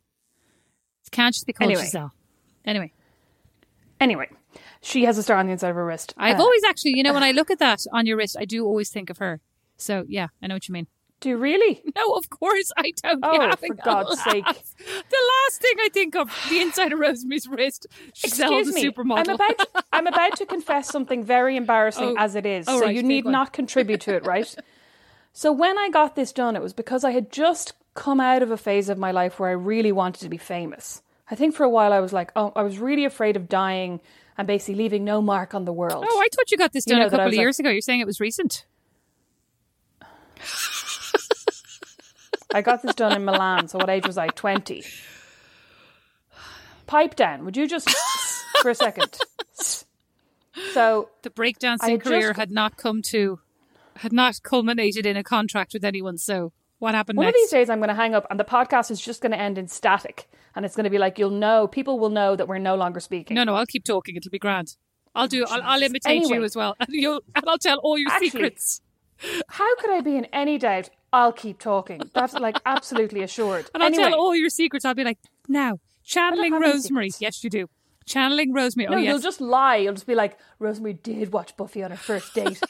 It 1.06 1.10
can't 1.10 1.34
just 1.34 1.46
be 1.46 1.52
called 1.52 1.70
Anyway. 1.70 1.84
Giselle. 1.84 2.12
Anyway. 2.64 2.92
Anyway, 4.00 4.28
she 4.82 5.04
has 5.04 5.16
a 5.18 5.22
star 5.22 5.38
on 5.38 5.46
the 5.46 5.52
inside 5.52 5.70
of 5.70 5.76
her 5.76 5.84
wrist. 5.86 6.14
I've 6.16 6.38
Uh, 6.38 6.42
always 6.42 6.62
actually, 6.64 6.92
you 6.96 7.02
know, 7.02 7.14
when 7.14 7.22
I 7.22 7.30
look 7.32 7.50
at 7.50 7.58
that 7.60 7.80
on 7.92 8.06
your 8.06 8.16
wrist, 8.18 8.36
I 8.38 8.44
do 8.44 8.64
always 8.66 8.90
think 8.90 9.08
of 9.08 9.18
her. 9.18 9.40
So 9.76 10.04
yeah, 10.08 10.28
I 10.42 10.46
know 10.46 10.54
what 10.56 10.68
you 10.68 10.72
mean. 10.72 10.86
Do 11.20 11.28
you 11.30 11.36
really? 11.38 11.82
No, 11.96 12.12
of 12.14 12.28
course 12.28 12.70
I 12.76 12.92
don't. 13.02 13.20
Oh, 13.22 13.52
for 13.56 13.74
God's 13.74 14.20
sake. 14.24 14.44
The 14.44 14.52
last 15.46 15.60
thing 15.60 15.74
I 15.80 15.88
think 15.92 16.16
of, 16.16 16.28
the 16.50 16.60
inside 16.60 16.92
of 16.92 16.98
Rosemary's 16.98 17.46
wrist. 17.48 17.86
Excuse 18.22 18.74
me. 18.74 18.84
supermodel. 18.84 19.18
I'm 19.18 19.30
about 19.30 19.58
to, 19.58 19.68
I'm 19.92 20.06
about 20.06 20.36
to 20.38 20.46
confess 20.46 20.88
something 20.88 21.24
very 21.24 21.56
embarrassing 21.56 22.16
Oh. 22.18 22.22
as 22.22 22.34
it 22.34 22.44
is. 22.46 22.66
Oh, 22.68 22.80
so 22.80 22.86
right. 22.86 22.94
you 22.94 23.02
need 23.02 23.24
not 23.24 23.52
contribute 23.52 24.00
to 24.02 24.14
it, 24.14 24.26
right? 24.26 24.54
so 25.32 25.50
when 25.52 25.78
I 25.78 25.88
got 25.90 26.14
this 26.16 26.32
done, 26.32 26.56
it 26.56 26.62
was 26.62 26.72
because 26.72 27.04
I 27.04 27.12
had 27.12 27.30
just 27.32 27.72
come 27.94 28.20
out 28.20 28.42
of 28.42 28.50
a 28.50 28.56
phase 28.56 28.88
of 28.88 28.98
my 28.98 29.12
life 29.12 29.38
where 29.38 29.48
I 29.50 29.54
really 29.54 29.92
wanted 29.92 30.20
to 30.22 30.28
be 30.28 30.36
famous. 30.38 31.00
I 31.30 31.36
think 31.36 31.54
for 31.54 31.62
a 31.64 31.70
while 31.70 31.92
I 31.92 32.00
was 32.00 32.12
like, 32.12 32.32
oh, 32.36 32.52
I 32.56 32.62
was 32.62 32.78
really 32.78 33.04
afraid 33.04 33.36
of 33.36 33.48
dying 33.48 34.00
and 34.36 34.46
basically 34.48 34.74
leaving 34.74 35.04
no 35.04 35.22
mark 35.22 35.54
on 35.54 35.64
the 35.64 35.72
world. 35.72 36.04
Oh, 36.06 36.18
I 36.20 36.26
thought 36.34 36.50
you 36.50 36.58
got 36.58 36.72
this 36.72 36.84
You 36.86 36.94
done 36.94 37.00
know 37.00 37.06
a 37.06 37.10
couple 37.10 37.26
of 37.26 37.30
was 37.30 37.36
like- 37.36 37.40
years 37.42 37.58
ago. 37.60 37.70
You're 37.70 37.80
saying 37.80 38.00
it 38.00 38.06
was 38.06 38.18
recent. 38.20 38.64
I 42.54 42.62
got 42.62 42.82
this 42.82 42.94
done 42.94 43.12
in 43.16 43.24
Milan. 43.24 43.68
So 43.68 43.78
what 43.78 43.90
age 43.90 44.06
was 44.06 44.16
I? 44.16 44.28
20. 44.28 44.82
Pipe 46.86 47.16
down. 47.16 47.44
Would 47.44 47.56
you 47.56 47.66
just 47.66 47.90
for 48.62 48.70
a 48.70 48.74
second? 48.74 49.18
So 50.72 51.08
The 51.22 51.30
breakdancing 51.30 51.78
I 51.82 51.96
just- 51.96 52.06
career 52.08 52.32
had 52.34 52.50
not 52.50 52.76
come 52.76 53.02
to, 53.10 53.40
had 53.96 54.12
not 54.12 54.42
culminated 54.42 55.04
in 55.06 55.16
a 55.16 55.24
contract 55.24 55.72
with 55.74 55.84
anyone. 55.84 56.16
So 56.18 56.52
what 56.78 56.94
happened 56.94 57.16
One 57.16 57.26
next? 57.26 57.36
of 57.36 57.40
these 57.42 57.50
days, 57.50 57.70
I'm 57.70 57.78
going 57.78 57.88
to 57.88 57.94
hang 57.94 58.14
up, 58.14 58.26
and 58.30 58.38
the 58.38 58.44
podcast 58.44 58.90
is 58.90 59.00
just 59.00 59.20
going 59.20 59.32
to 59.32 59.38
end 59.38 59.56
in 59.58 59.66
static, 59.68 60.28
and 60.54 60.64
it's 60.64 60.76
going 60.76 60.84
to 60.84 60.90
be 60.90 60.98
like 60.98 61.18
you'll 61.18 61.30
know, 61.30 61.66
people 61.66 61.98
will 61.98 62.10
know 62.10 62.36
that 62.36 62.46
we're 62.46 62.58
no 62.58 62.76
longer 62.76 63.00
speaking. 63.00 63.34
no, 63.34 63.44
no, 63.44 63.54
I'll 63.54 63.66
keep 63.66 63.84
talking. 63.84 64.14
It'll 64.16 64.30
be 64.30 64.38
grand. 64.38 64.76
I'll 65.14 65.28
do. 65.28 65.44
I'll, 65.48 65.62
I'll 65.62 65.82
imitate 65.82 66.16
Anyway. 66.22 66.36
you 66.36 66.44
as 66.44 66.54
well, 66.54 66.76
and 66.80 66.88
you'll. 66.90 67.20
And 67.34 67.44
I'll 67.48 67.58
tell 67.58 67.78
all 67.78 67.96
your 67.98 68.10
Actually, 68.10 68.30
secrets. 68.30 68.80
How 69.48 69.76
could 69.76 69.90
I 69.90 70.00
be 70.00 70.16
in 70.16 70.26
any 70.26 70.58
doubt? 70.58 70.90
I'll 71.14 71.32
keep 71.32 71.60
talking. 71.60 72.10
That's 72.12 72.34
like 72.34 72.56
absolutely 72.66 73.22
assured. 73.22 73.70
And 73.72 73.84
I'll 73.84 73.86
anyway, 73.86 74.10
tell 74.10 74.18
all 74.18 74.34
your 74.34 74.50
secrets. 74.50 74.84
I'll 74.84 74.94
be 74.94 75.04
like, 75.04 75.18
now, 75.46 75.78
channeling 76.02 76.52
Rosemary. 76.52 77.10
Yes, 77.20 77.44
you 77.44 77.50
do. 77.50 77.68
Channeling 78.04 78.52
Rosemary. 78.52 78.88
Oh, 78.88 78.90
no, 78.90 78.96
oh, 78.96 79.00
you'll 79.00 79.20
just 79.20 79.40
lie. 79.40 79.76
You'll 79.76 79.94
just 79.94 80.08
be 80.08 80.16
like, 80.16 80.36
Rosemary 80.58 80.94
did 80.94 81.32
watch 81.32 81.56
Buffy 81.56 81.84
on 81.84 81.92
her 81.92 81.96
first 81.96 82.34
date. 82.34 82.60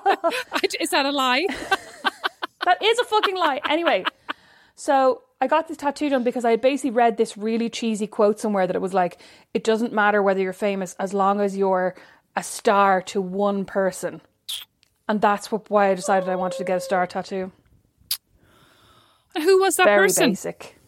Is 0.80 0.90
that 0.90 1.06
a 1.06 1.10
lie? 1.10 1.44
that 2.64 2.82
is 2.82 2.98
a 3.00 3.04
fucking 3.04 3.36
lie. 3.36 3.60
Anyway, 3.68 4.04
so 4.76 5.22
I 5.40 5.48
got 5.48 5.66
this 5.66 5.76
tattoo 5.76 6.08
done 6.08 6.22
because 6.22 6.44
I 6.44 6.50
had 6.52 6.60
basically 6.60 6.90
read 6.90 7.16
this 7.16 7.36
really 7.36 7.68
cheesy 7.68 8.06
quote 8.06 8.38
somewhere 8.38 8.66
that 8.68 8.76
it 8.76 8.82
was 8.82 8.94
like, 8.94 9.20
it 9.54 9.64
doesn't 9.64 9.92
matter 9.92 10.22
whether 10.22 10.40
you're 10.40 10.52
famous 10.52 10.94
as 11.00 11.12
long 11.12 11.40
as 11.40 11.56
you're 11.56 11.96
a 12.36 12.44
star 12.44 13.02
to 13.02 13.20
one 13.20 13.64
person. 13.64 14.20
And 15.08 15.20
that's 15.20 15.50
what, 15.50 15.68
why 15.68 15.90
I 15.90 15.94
decided 15.94 16.28
I 16.28 16.36
wanted 16.36 16.58
to 16.58 16.64
get 16.64 16.76
a 16.76 16.80
star 16.80 17.06
tattoo. 17.06 17.50
Who 19.36 19.60
was 19.60 19.76
that 19.76 19.84
Very 19.84 20.08
person? 20.08 20.30
basic. 20.30 20.78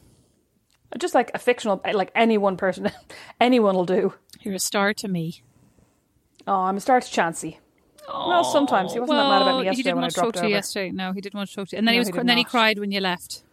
Just 0.98 1.14
like 1.14 1.30
a 1.34 1.38
fictional, 1.38 1.80
like 1.92 2.10
any 2.14 2.36
one 2.38 2.56
person, 2.56 2.90
anyone 3.40 3.74
will 3.76 3.84
do. 3.84 4.14
You're 4.40 4.54
a 4.54 4.58
star 4.58 4.92
to 4.94 5.08
me. 5.08 5.42
Oh, 6.48 6.62
I'm 6.62 6.76
a 6.76 6.80
star 6.80 7.00
to 7.00 7.08
Chancy. 7.10 7.60
well, 8.08 8.42
sometimes 8.42 8.92
he 8.92 8.98
wasn't 8.98 9.18
that 9.18 9.28
mad 9.28 9.42
about 9.42 9.56
me 9.58 9.60
he 9.60 9.64
yesterday 9.66 9.82
didn't 9.84 9.96
when 9.96 10.02
I 10.04 10.06
want 10.06 10.14
to 10.14 10.20
talk 10.20 10.32
to 10.34 10.40
you 10.40 10.44
over. 10.46 10.50
yesterday. 10.54 10.90
No, 10.90 11.12
he 11.12 11.20
didn't 11.20 11.36
want 11.36 11.48
to 11.50 11.54
talk 11.56 11.68
to 11.68 11.76
you. 11.76 11.78
And 11.78 11.86
then 11.86 11.92
No, 11.92 11.96
he 11.96 11.98
was, 12.00 12.08
he 12.08 12.18
and 12.18 12.28
then 12.28 12.38
he 12.38 12.44
cried 12.44 12.78
when 12.80 12.90
you 12.90 13.00
left. 13.00 13.44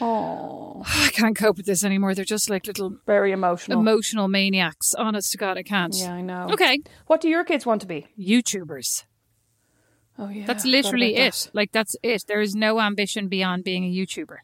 Oh, 0.00 0.82
I 0.86 1.08
can't 1.12 1.36
cope 1.36 1.56
with 1.56 1.66
this 1.66 1.82
anymore. 1.84 2.14
They're 2.14 2.24
just 2.24 2.50
like 2.50 2.66
little 2.66 2.96
very 3.06 3.32
emotional. 3.32 3.80
emotional 3.80 4.28
maniacs. 4.28 4.94
Honest 4.94 5.32
to 5.32 5.38
God, 5.38 5.56
I 5.56 5.62
can't. 5.62 5.94
yeah, 5.96 6.12
I 6.12 6.20
know. 6.20 6.48
Okay, 6.52 6.80
What 7.06 7.20
do 7.20 7.28
your 7.28 7.44
kids 7.44 7.64
want 7.64 7.80
to 7.80 7.86
be? 7.86 8.06
YouTubers. 8.18 9.04
Oh 10.18 10.28
yeah, 10.28 10.46
That's 10.46 10.64
literally 10.64 11.14
about 11.14 11.26
it. 11.28 11.32
that. 11.44 11.50
Like 11.54 11.72
that's 11.72 11.94
it. 12.02 12.24
There 12.26 12.40
is 12.40 12.54
no 12.54 12.80
ambition 12.80 13.28
beyond 13.28 13.62
being 13.64 13.84
a 13.84 13.92
YouTuber. 13.92 14.38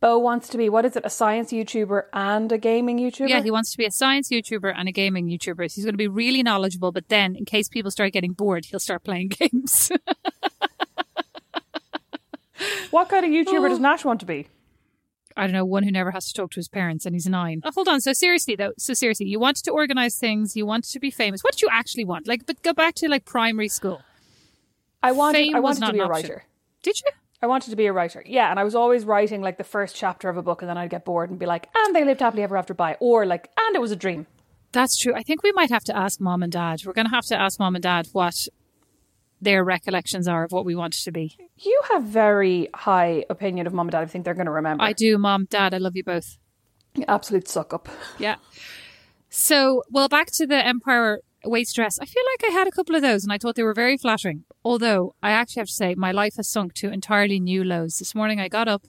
Bo 0.00 0.16
wants 0.18 0.48
to 0.50 0.58
be 0.58 0.68
what 0.68 0.84
is 0.84 0.96
it? 0.96 1.04
A 1.04 1.10
science 1.10 1.50
YouTuber 1.50 2.04
and 2.12 2.52
a 2.52 2.58
gaming 2.58 2.98
YouTuber. 2.98 3.28
Yeah, 3.30 3.42
he 3.42 3.50
wants 3.50 3.72
to 3.72 3.78
be 3.78 3.84
a 3.86 3.90
science 3.90 4.28
YouTuber 4.28 4.72
and 4.76 4.88
a 4.88 4.92
gaming 4.92 5.26
YouTuber. 5.28 5.68
So 5.70 5.74
he's 5.74 5.84
going 5.84 5.94
to 5.94 5.98
be 5.98 6.06
really 6.08 6.42
knowledgeable, 6.42 6.92
but 6.92 7.08
then 7.08 7.34
in 7.34 7.44
case 7.46 7.68
people 7.68 7.90
start 7.90 8.12
getting 8.12 8.32
bored, 8.32 8.66
he'll 8.66 8.78
start 8.78 9.02
playing 9.02 9.28
games. 9.40 9.90
What 12.90 13.08
kind 13.08 13.24
of 13.24 13.30
YouTuber 13.30 13.66
Oh. 13.66 13.68
does 13.68 13.78
Nash 13.80 14.04
want 14.04 14.20
to 14.20 14.26
be? 14.26 14.48
I 15.36 15.42
don't 15.46 15.52
know, 15.52 15.64
one 15.64 15.84
who 15.84 15.92
never 15.92 16.10
has 16.10 16.26
to 16.26 16.32
talk 16.34 16.50
to 16.52 16.56
his 16.56 16.68
parents 16.68 17.06
and 17.06 17.14
he's 17.14 17.26
nine. 17.28 17.60
Oh, 17.64 17.70
hold 17.72 17.86
on. 17.86 18.00
So 18.00 18.12
seriously 18.12 18.56
though, 18.56 18.72
so 18.76 18.92
seriously, 18.94 19.26
you 19.26 19.38
want 19.38 19.56
to 19.58 19.70
organize 19.70 20.18
things, 20.18 20.56
you 20.56 20.66
want 20.66 20.84
to 20.90 20.98
be 20.98 21.10
famous. 21.12 21.42
What 21.44 21.52
did 21.54 21.62
you 21.62 21.68
actually 21.70 22.04
want? 22.04 22.26
Like, 22.26 22.44
but 22.46 22.60
go 22.62 22.72
back 22.72 22.94
to 22.96 23.08
like 23.08 23.24
primary 23.24 23.68
school. 23.68 24.00
I 25.02 25.12
wanted. 25.12 25.38
Fame 25.38 25.56
I 25.56 25.60
wanted 25.60 25.86
to 25.86 25.92
be 25.92 25.98
a 25.98 26.02
option. 26.02 26.10
writer. 26.10 26.44
Did 26.82 26.96
you? 27.00 27.10
I 27.40 27.46
wanted 27.46 27.70
to 27.70 27.76
be 27.76 27.86
a 27.86 27.92
writer. 27.92 28.22
Yeah, 28.26 28.50
and 28.50 28.58
I 28.58 28.64
was 28.64 28.74
always 28.74 29.04
writing 29.04 29.42
like 29.42 29.58
the 29.58 29.64
first 29.64 29.94
chapter 29.94 30.28
of 30.28 30.36
a 30.36 30.42
book 30.42 30.60
and 30.60 30.68
then 30.68 30.76
I'd 30.76 30.90
get 30.90 31.04
bored 31.04 31.30
and 31.30 31.38
be 31.38 31.46
like, 31.46 31.68
and 31.74 31.94
they 31.94 32.04
lived 32.04 32.20
happily 32.20 32.42
ever 32.42 32.56
after 32.56 32.74
by 32.74 32.96
or 32.98 33.26
like 33.26 33.48
and 33.56 33.76
it 33.76 33.80
was 33.80 33.92
a 33.92 33.96
dream. 33.96 34.26
That's 34.72 34.98
true. 34.98 35.14
I 35.14 35.22
think 35.22 35.42
we 35.42 35.52
might 35.52 35.70
have 35.70 35.84
to 35.84 35.96
ask 35.96 36.20
mom 36.20 36.42
and 36.42 36.52
dad. 36.52 36.80
We're 36.84 36.92
going 36.92 37.06
to 37.06 37.14
have 37.14 37.24
to 37.26 37.36
ask 37.40 37.58
mom 37.58 37.74
and 37.74 37.82
dad 37.82 38.08
what 38.12 38.34
their 39.40 39.64
recollections 39.64 40.26
are 40.28 40.44
of 40.44 40.52
what 40.52 40.64
we 40.64 40.74
wanted 40.74 41.02
to 41.04 41.12
be. 41.12 41.36
You 41.56 41.80
have 41.90 42.02
very 42.02 42.68
high 42.74 43.24
opinion 43.30 43.66
of 43.66 43.72
mom 43.72 43.86
and 43.86 43.92
dad. 43.92 44.02
I 44.02 44.06
think 44.06 44.24
they're 44.24 44.34
going 44.34 44.46
to 44.46 44.52
remember. 44.52 44.82
I 44.82 44.92
do, 44.92 45.16
mom, 45.16 45.46
dad. 45.46 45.74
I 45.74 45.78
love 45.78 45.96
you 45.96 46.04
both. 46.04 46.38
Absolute 47.06 47.48
suck 47.48 47.72
up. 47.72 47.88
Yeah. 48.18 48.36
So, 49.30 49.84
well, 49.90 50.08
back 50.08 50.30
to 50.32 50.46
the 50.46 50.56
Empire 50.56 51.20
waist 51.44 51.76
dress. 51.76 51.98
I 52.00 52.06
feel 52.06 52.22
like 52.32 52.50
I 52.50 52.52
had 52.52 52.66
a 52.66 52.72
couple 52.72 52.94
of 52.94 53.02
those 53.02 53.24
and 53.24 53.32
I 53.32 53.38
thought 53.38 53.54
they 53.54 53.62
were 53.62 53.74
very 53.74 53.96
flattering. 53.96 54.44
Although 54.64 55.14
I 55.22 55.30
actually 55.30 55.60
have 55.60 55.68
to 55.68 55.72
say 55.74 55.94
my 55.94 56.12
life 56.12 56.36
has 56.36 56.48
sunk 56.48 56.74
to 56.74 56.90
entirely 56.90 57.40
new 57.40 57.64
lows. 57.64 57.96
This 57.98 58.14
morning 58.14 58.40
I 58.40 58.48
got 58.48 58.68
up, 58.68 58.82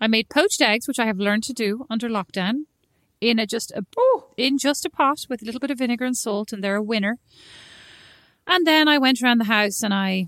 I 0.00 0.08
made 0.08 0.28
poached 0.28 0.60
eggs, 0.60 0.88
which 0.88 0.98
I 0.98 1.06
have 1.06 1.18
learned 1.18 1.44
to 1.44 1.52
do 1.52 1.86
under 1.88 2.08
lockdown, 2.08 2.64
in 3.20 3.38
a 3.38 3.46
just 3.46 3.70
a 3.70 3.84
Oh, 3.96 4.30
in 4.36 4.58
just 4.58 4.84
a 4.84 4.90
pot 4.90 5.26
with 5.28 5.42
a 5.42 5.44
little 5.44 5.60
bit 5.60 5.70
of 5.70 5.78
vinegar 5.78 6.04
and 6.04 6.16
salt, 6.16 6.52
and 6.52 6.62
they're 6.62 6.76
a 6.76 6.82
winner. 6.82 7.18
And 8.46 8.66
then 8.66 8.88
I 8.88 8.98
went 8.98 9.22
around 9.22 9.38
the 9.38 9.44
house 9.44 9.82
and 9.82 9.94
I 9.94 10.26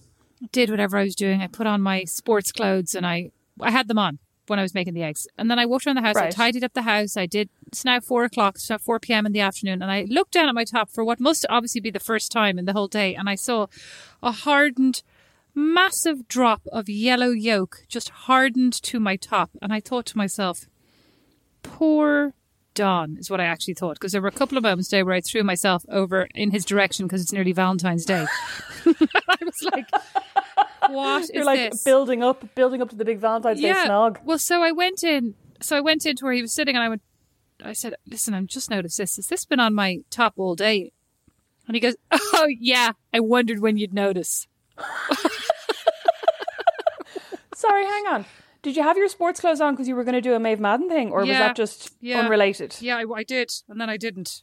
did 0.53 0.71
whatever 0.71 0.97
I 0.97 1.03
was 1.03 1.17
doing. 1.17 1.43
I 1.43 1.49
put 1.49 1.67
on 1.67 1.83
my 1.83 2.05
sports 2.05 2.53
clothes 2.53 2.95
and 2.95 3.05
I 3.07 3.31
I 3.61 3.71
had 3.71 3.89
them 3.89 3.99
on 3.99 4.19
when 4.47 4.59
I 4.59 4.63
was 4.63 4.75
making 4.75 4.95
the 4.95 5.03
eggs. 5.03 5.27
And 5.39 5.51
then 5.51 5.59
I 5.59 5.67
walked 5.67 5.87
around 5.87 5.97
the 5.97 6.03
house. 6.03 6.17
I 6.17 6.31
tidied 6.31 6.65
up 6.65 6.75
the 6.75 6.83
house. 6.83 7.17
I 7.17 7.27
did. 7.27 7.49
It's 7.69 7.85
now 7.85 8.01
four 8.01 8.25
o'clock. 8.25 8.57
It's 8.57 8.71
now 8.71 8.79
four 8.79 9.01
p.m. 9.01 9.27
in 9.27 9.33
the 9.33 9.41
afternoon, 9.41 9.83
and 9.83 9.91
I 9.91 10.07
looked 10.09 10.33
down 10.33 10.49
at 10.49 10.55
my 10.55 10.65
top 10.65 10.91
for 10.91 11.05
what 11.05 11.21
must 11.21 11.47
obviously 11.49 11.81
be 11.81 11.91
the 11.91 12.01
first 12.01 12.31
time 12.31 12.59
in 12.59 12.65
the 12.65 12.73
whole 12.73 12.89
day, 12.89 13.15
and 13.15 13.29
I 13.29 13.35
saw 13.35 13.67
a 14.23 14.33
hardened, 14.33 15.03
massive 15.55 16.29
drop 16.29 16.63
of 16.73 16.89
yellow 16.89 17.31
yolk 17.31 17.85
just 17.89 18.09
hardened 18.11 18.75
to 18.83 19.01
my 19.01 19.17
top, 19.17 19.51
and 19.63 19.73
I 19.73 19.81
thought 19.81 20.07
to 20.07 20.17
myself, 20.19 20.67
"Poor 21.63 22.35
Don," 22.75 23.17
is 23.19 23.31
what 23.31 23.41
I 23.41 23.45
actually 23.45 23.75
thought, 23.75 23.95
because 23.95 24.13
there 24.13 24.23
were 24.23 24.29
a 24.29 24.33
couple 24.33 24.59
of 24.59 24.65
moments 24.65 24.89
today 24.89 25.03
where 25.03 25.15
I 25.15 25.21
threw 25.21 25.43
myself 25.43 25.85
over 25.89 26.29
in 26.35 26.51
his 26.51 26.65
direction 26.65 27.07
because 27.07 27.23
it's 27.23 27.33
nearly 27.33 27.53
Valentine's 27.53 28.05
Day. 28.05 28.27
I 28.87 29.37
was 29.41 29.69
like, 29.73 29.89
"What 30.89 31.23
is 31.25 31.31
you're 31.35 31.45
like 31.45 31.71
this?" 31.73 31.83
building 31.83 32.23
up, 32.23 32.55
building 32.55 32.81
up 32.83 32.91
to 32.91 32.97
the 32.97 33.05
big 33.05 33.19
Valentine's 33.19 33.61
Day 33.61 33.73
snog. 33.73 34.19
Well, 34.25 34.39
so 34.39 34.63
I 34.63 34.73
went 34.73 35.03
in. 35.05 35.35
So 35.61 35.77
I 35.77 35.81
went 35.81 36.05
into 36.07 36.25
where 36.25 36.35
he 36.35 36.43
was 36.43 36.53
sitting, 36.53 36.75
and 36.75 36.83
I 36.85 36.89
went. 36.89 37.03
I 37.65 37.73
said, 37.73 37.95
"Listen, 38.07 38.35
I've 38.35 38.47
just 38.47 38.71
noticed 38.71 38.99
this. 38.99 39.17
Has 39.17 39.29
this 39.29 39.45
been 39.45 39.61
on 39.61 39.75
my 39.75 39.99
top 40.11 40.35
all 40.37 40.55
day?" 40.55 40.93
And 41.67 41.75
he 41.75 41.81
goes, 41.81 41.97
"Oh 42.11 42.49
yeah, 42.49 42.93
I 43.13 43.21
wondered 43.21 43.61
when 43.61 43.77
you'd 43.79 43.95
notice." 43.95 44.47
Sorry, 47.55 47.85
hang 47.85 48.07
on. 48.09 48.25
Did 48.63 48.77
you 48.77 48.83
have 48.83 48.97
your 48.97 49.09
sports 49.09 49.41
clothes 49.41 49.61
on 49.61 49.75
because 49.75 49.87
you 49.89 49.95
were 49.95 50.05
going 50.05 50.15
to 50.15 50.21
do 50.21 50.35
a 50.35 50.41
Maeve 50.41 50.59
Madden 50.61 50.89
thing, 50.89 51.11
or 51.13 51.21
was 51.21 51.29
that 51.29 51.55
just 51.57 51.91
Yeah. 52.01 52.19
unrelated? 52.21 52.77
Yeah, 52.81 52.97
I, 52.97 53.05
I 53.15 53.23
did, 53.23 53.51
and 53.69 53.81
then 53.81 53.89
I 53.89 53.97
didn't. 53.97 54.43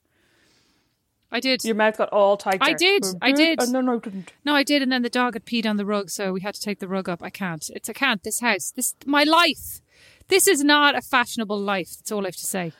I 1.32 1.40
did. 1.40 1.64
Your 1.64 1.76
mouth 1.76 1.98
got 1.98 2.10
all 2.10 2.36
tight. 2.36 2.58
I 2.62 2.74
did, 2.74 3.04
mm-hmm. 3.04 3.18
I 3.22 3.32
did. 3.32 3.60
Oh, 3.62 3.66
no, 3.66 3.80
no, 3.82 3.94
I 3.96 4.00
didn't. 4.00 4.34
No, 4.44 4.54
I 4.54 4.64
did, 4.64 4.82
and 4.82 4.92
then 4.92 5.02
the 5.02 5.10
dog 5.10 5.34
had 5.36 5.46
peed 5.46 5.66
on 5.66 5.78
the 5.78 5.86
rug, 5.86 6.10
so 6.10 6.34
we 6.34 6.42
had 6.42 6.56
to 6.56 6.62
take 6.62 6.80
the 6.80 6.88
rug 6.88 7.08
up. 7.08 7.24
I 7.24 7.30
can't. 7.30 7.70
It's 7.74 7.90
I 7.90 7.94
can't. 7.94 8.22
This 8.24 8.42
house, 8.42 8.72
this 8.72 8.96
my 9.06 9.24
life. 9.24 9.82
This 10.28 10.48
is 10.48 10.64
not 10.64 10.96
a 10.96 11.02
fashionable 11.02 11.60
life. 11.60 11.90
That's 11.98 12.12
all 12.12 12.24
I 12.26 12.28
have 12.28 12.36
to 12.36 12.46
say. 12.46 12.74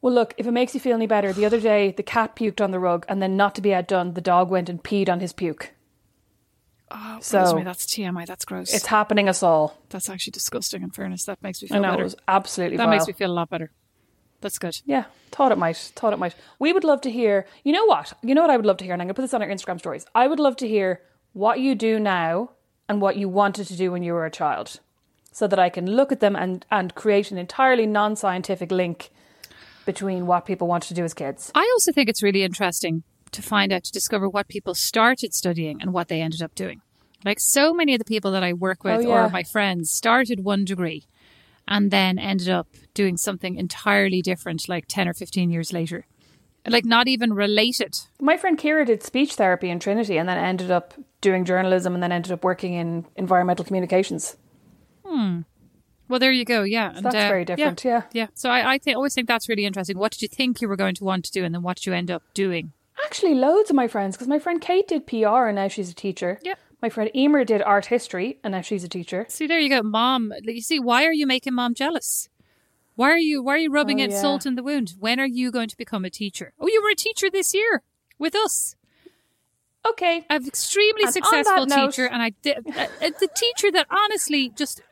Well, 0.00 0.12
look, 0.14 0.34
if 0.36 0.46
it 0.46 0.52
makes 0.52 0.74
you 0.74 0.80
feel 0.80 0.94
any 0.94 1.06
better, 1.06 1.32
the 1.32 1.44
other 1.44 1.60
day 1.60 1.92
the 1.92 2.02
cat 2.02 2.36
puked 2.36 2.60
on 2.62 2.70
the 2.70 2.78
rug, 2.78 3.04
and 3.08 3.20
then 3.22 3.36
not 3.36 3.54
to 3.56 3.62
be 3.62 3.74
outdone, 3.74 4.14
the 4.14 4.20
dog 4.20 4.50
went 4.50 4.68
and 4.68 4.82
peed 4.82 5.08
on 5.08 5.20
his 5.20 5.32
puke. 5.32 5.72
Oh, 6.90 7.18
So- 7.20 7.40
Rosemary, 7.40 7.64
that's 7.64 7.84
TMI. 7.86 8.24
That's 8.26 8.44
gross. 8.44 8.72
It's 8.72 8.86
happening 8.86 9.28
us 9.28 9.42
all. 9.42 9.78
that's 9.90 10.08
actually 10.08 10.30
disgusting. 10.32 10.82
In 10.82 10.90
fairness, 10.90 11.24
that 11.24 11.42
makes 11.42 11.62
me 11.62 11.68
I 11.70 11.74
feel 11.74 11.82
know 11.82 11.96
better. 11.96 12.16
absolutely. 12.26 12.76
That 12.76 12.84
vile. 12.84 12.90
makes 12.92 13.06
me 13.06 13.12
feel 13.12 13.30
a 13.30 13.32
lot 13.32 13.50
better. 13.50 13.70
That's 14.40 14.58
good. 14.58 14.80
Yeah, 14.86 15.04
thought 15.30 15.50
it 15.52 15.58
might. 15.58 15.76
Thought 15.76 16.12
it 16.12 16.18
might. 16.18 16.34
We 16.58 16.72
would 16.72 16.84
love 16.84 17.00
to 17.02 17.10
hear. 17.10 17.46
You 17.64 17.72
know 17.72 17.84
what? 17.86 18.12
You 18.22 18.34
know 18.34 18.40
what 18.42 18.50
I 18.50 18.56
would 18.56 18.66
love 18.66 18.76
to 18.78 18.84
hear, 18.84 18.92
and 18.92 19.02
I'm 19.02 19.06
going 19.08 19.14
to 19.14 19.20
put 19.20 19.22
this 19.22 19.34
on 19.34 19.42
our 19.42 19.48
Instagram 19.48 19.78
stories. 19.78 20.06
I 20.14 20.26
would 20.28 20.38
love 20.38 20.56
to 20.58 20.68
hear 20.68 21.00
what 21.32 21.60
you 21.60 21.74
do 21.74 21.98
now 21.98 22.50
and 22.88 23.00
what 23.00 23.16
you 23.16 23.28
wanted 23.28 23.66
to 23.68 23.76
do 23.76 23.90
when 23.92 24.02
you 24.02 24.12
were 24.12 24.24
a 24.24 24.30
child, 24.30 24.80
so 25.32 25.46
that 25.48 25.58
I 25.58 25.68
can 25.70 25.90
look 25.90 26.12
at 26.12 26.20
them 26.20 26.36
and 26.36 26.64
and 26.70 26.94
create 26.94 27.30
an 27.32 27.38
entirely 27.38 27.86
non-scientific 27.86 28.70
link 28.70 29.10
between 29.84 30.26
what 30.26 30.46
people 30.46 30.68
wanted 30.68 30.88
to 30.88 30.94
do 30.94 31.04
as 31.04 31.14
kids. 31.14 31.50
I 31.54 31.68
also 31.74 31.92
think 31.92 32.08
it's 32.08 32.22
really 32.22 32.42
interesting 32.42 33.02
to 33.32 33.42
find 33.42 33.72
out 33.72 33.84
to 33.84 33.92
discover 33.92 34.28
what 34.28 34.48
people 34.48 34.74
started 34.74 35.34
studying 35.34 35.80
and 35.82 35.92
what 35.92 36.08
they 36.08 36.20
ended 36.20 36.42
up 36.42 36.54
doing. 36.54 36.80
Like 37.24 37.40
so 37.40 37.74
many 37.74 37.94
of 37.94 37.98
the 37.98 38.04
people 38.04 38.30
that 38.32 38.42
I 38.44 38.52
work 38.52 38.84
with 38.84 38.98
Oh, 38.98 39.08
yeah. 39.08 39.26
or 39.26 39.30
my 39.30 39.42
friends 39.42 39.90
started 39.90 40.44
one 40.44 40.64
degree 40.64 41.04
and 41.68 41.90
then 41.90 42.18
ended 42.18 42.48
up 42.48 42.66
doing 42.94 43.16
something 43.16 43.56
entirely 43.56 44.22
different 44.22 44.68
like 44.68 44.86
10 44.88 45.06
or 45.06 45.12
15 45.12 45.50
years 45.50 45.72
later. 45.72 46.06
Like 46.66 46.84
not 46.84 47.08
even 47.08 47.32
related. 47.32 47.96
My 48.20 48.36
friend 48.36 48.58
Kira 48.58 48.84
did 48.84 49.02
speech 49.02 49.34
therapy 49.34 49.70
in 49.70 49.78
Trinity, 49.78 50.18
and 50.18 50.28
then 50.28 50.36
ended 50.36 50.70
up 50.70 50.92
doing 51.20 51.44
journalism, 51.44 51.94
and 51.94 52.02
then 52.02 52.12
ended 52.12 52.32
up 52.32 52.44
working 52.44 52.74
in 52.74 53.06
environmental 53.16 53.64
communications. 53.64 54.36
Hmm. 55.06 55.42
Well, 56.08 56.18
there 56.18 56.32
you 56.32 56.44
go. 56.44 56.62
Yeah. 56.62 56.92
And, 56.94 57.04
that's 57.04 57.14
uh, 57.14 57.28
very 57.28 57.44
different, 57.44 57.84
yeah. 57.84 58.02
Yeah. 58.12 58.26
So 58.34 58.50
I, 58.50 58.74
I 58.74 58.78
think, 58.78 58.96
always 58.96 59.14
think 59.14 59.28
that's 59.28 59.48
really 59.48 59.64
interesting. 59.64 59.98
What 59.98 60.12
did 60.12 60.22
you 60.22 60.28
think 60.28 60.60
you 60.60 60.68
were 60.68 60.76
going 60.76 60.94
to 60.96 61.04
want 61.04 61.24
to 61.26 61.32
do 61.32 61.44
and 61.44 61.54
then 61.54 61.62
what 61.62 61.76
did 61.76 61.86
you 61.86 61.92
end 61.92 62.10
up 62.10 62.22
doing? 62.34 62.72
Actually, 63.04 63.34
loads 63.34 63.70
of 63.70 63.76
my 63.76 63.88
friends, 63.88 64.16
because 64.16 64.26
my 64.26 64.38
friend 64.38 64.60
Kate 64.60 64.88
did 64.88 65.06
PR 65.06 65.46
and 65.46 65.56
now 65.56 65.68
she's 65.68 65.90
a 65.90 65.94
teacher. 65.94 66.38
Yeah. 66.42 66.54
My 66.80 66.88
friend 66.88 67.10
Emer 67.14 67.44
did 67.44 67.60
art 67.62 67.86
history 67.86 68.38
and 68.44 68.52
now 68.52 68.60
she's 68.60 68.84
a 68.84 68.88
teacher. 68.88 69.26
See, 69.28 69.46
there 69.46 69.58
you 69.58 69.68
go, 69.68 69.82
mom. 69.82 70.32
You 70.42 70.60
see, 70.62 70.78
why 70.78 71.04
are 71.04 71.12
you 71.12 71.26
making 71.26 71.54
mom 71.54 71.74
jealous? 71.74 72.28
Why 72.94 73.10
are 73.10 73.18
you 73.18 73.42
why 73.42 73.54
are 73.54 73.58
you 73.58 73.70
rubbing 73.70 74.00
Oh, 74.00 74.04
it 74.04 74.10
yeah. 74.10 74.20
salt 74.20 74.46
in 74.46 74.54
the 74.54 74.62
wound? 74.62 74.94
When 74.98 75.18
are 75.20 75.26
you 75.26 75.50
going 75.50 75.68
to 75.68 75.76
become 75.76 76.04
a 76.04 76.10
teacher? 76.10 76.52
Oh, 76.60 76.68
you 76.68 76.80
were 76.82 76.90
a 76.90 76.94
teacher 76.96 77.28
this 77.30 77.52
year 77.54 77.82
with 78.18 78.34
us. 78.34 78.74
Okay. 79.88 80.26
An 80.28 80.46
extremely 80.46 81.04
And 81.04 81.12
successful 81.12 81.66
note- 81.66 81.90
teacher, 81.92 82.06
and 82.06 82.20
I 82.22 82.30
did 82.42 82.58
uh, 82.76 82.86
uh, 83.00 83.10
the 83.20 83.28
teacher 83.34 83.70
that 83.72 83.86
honestly 83.90 84.50
just 84.56 84.82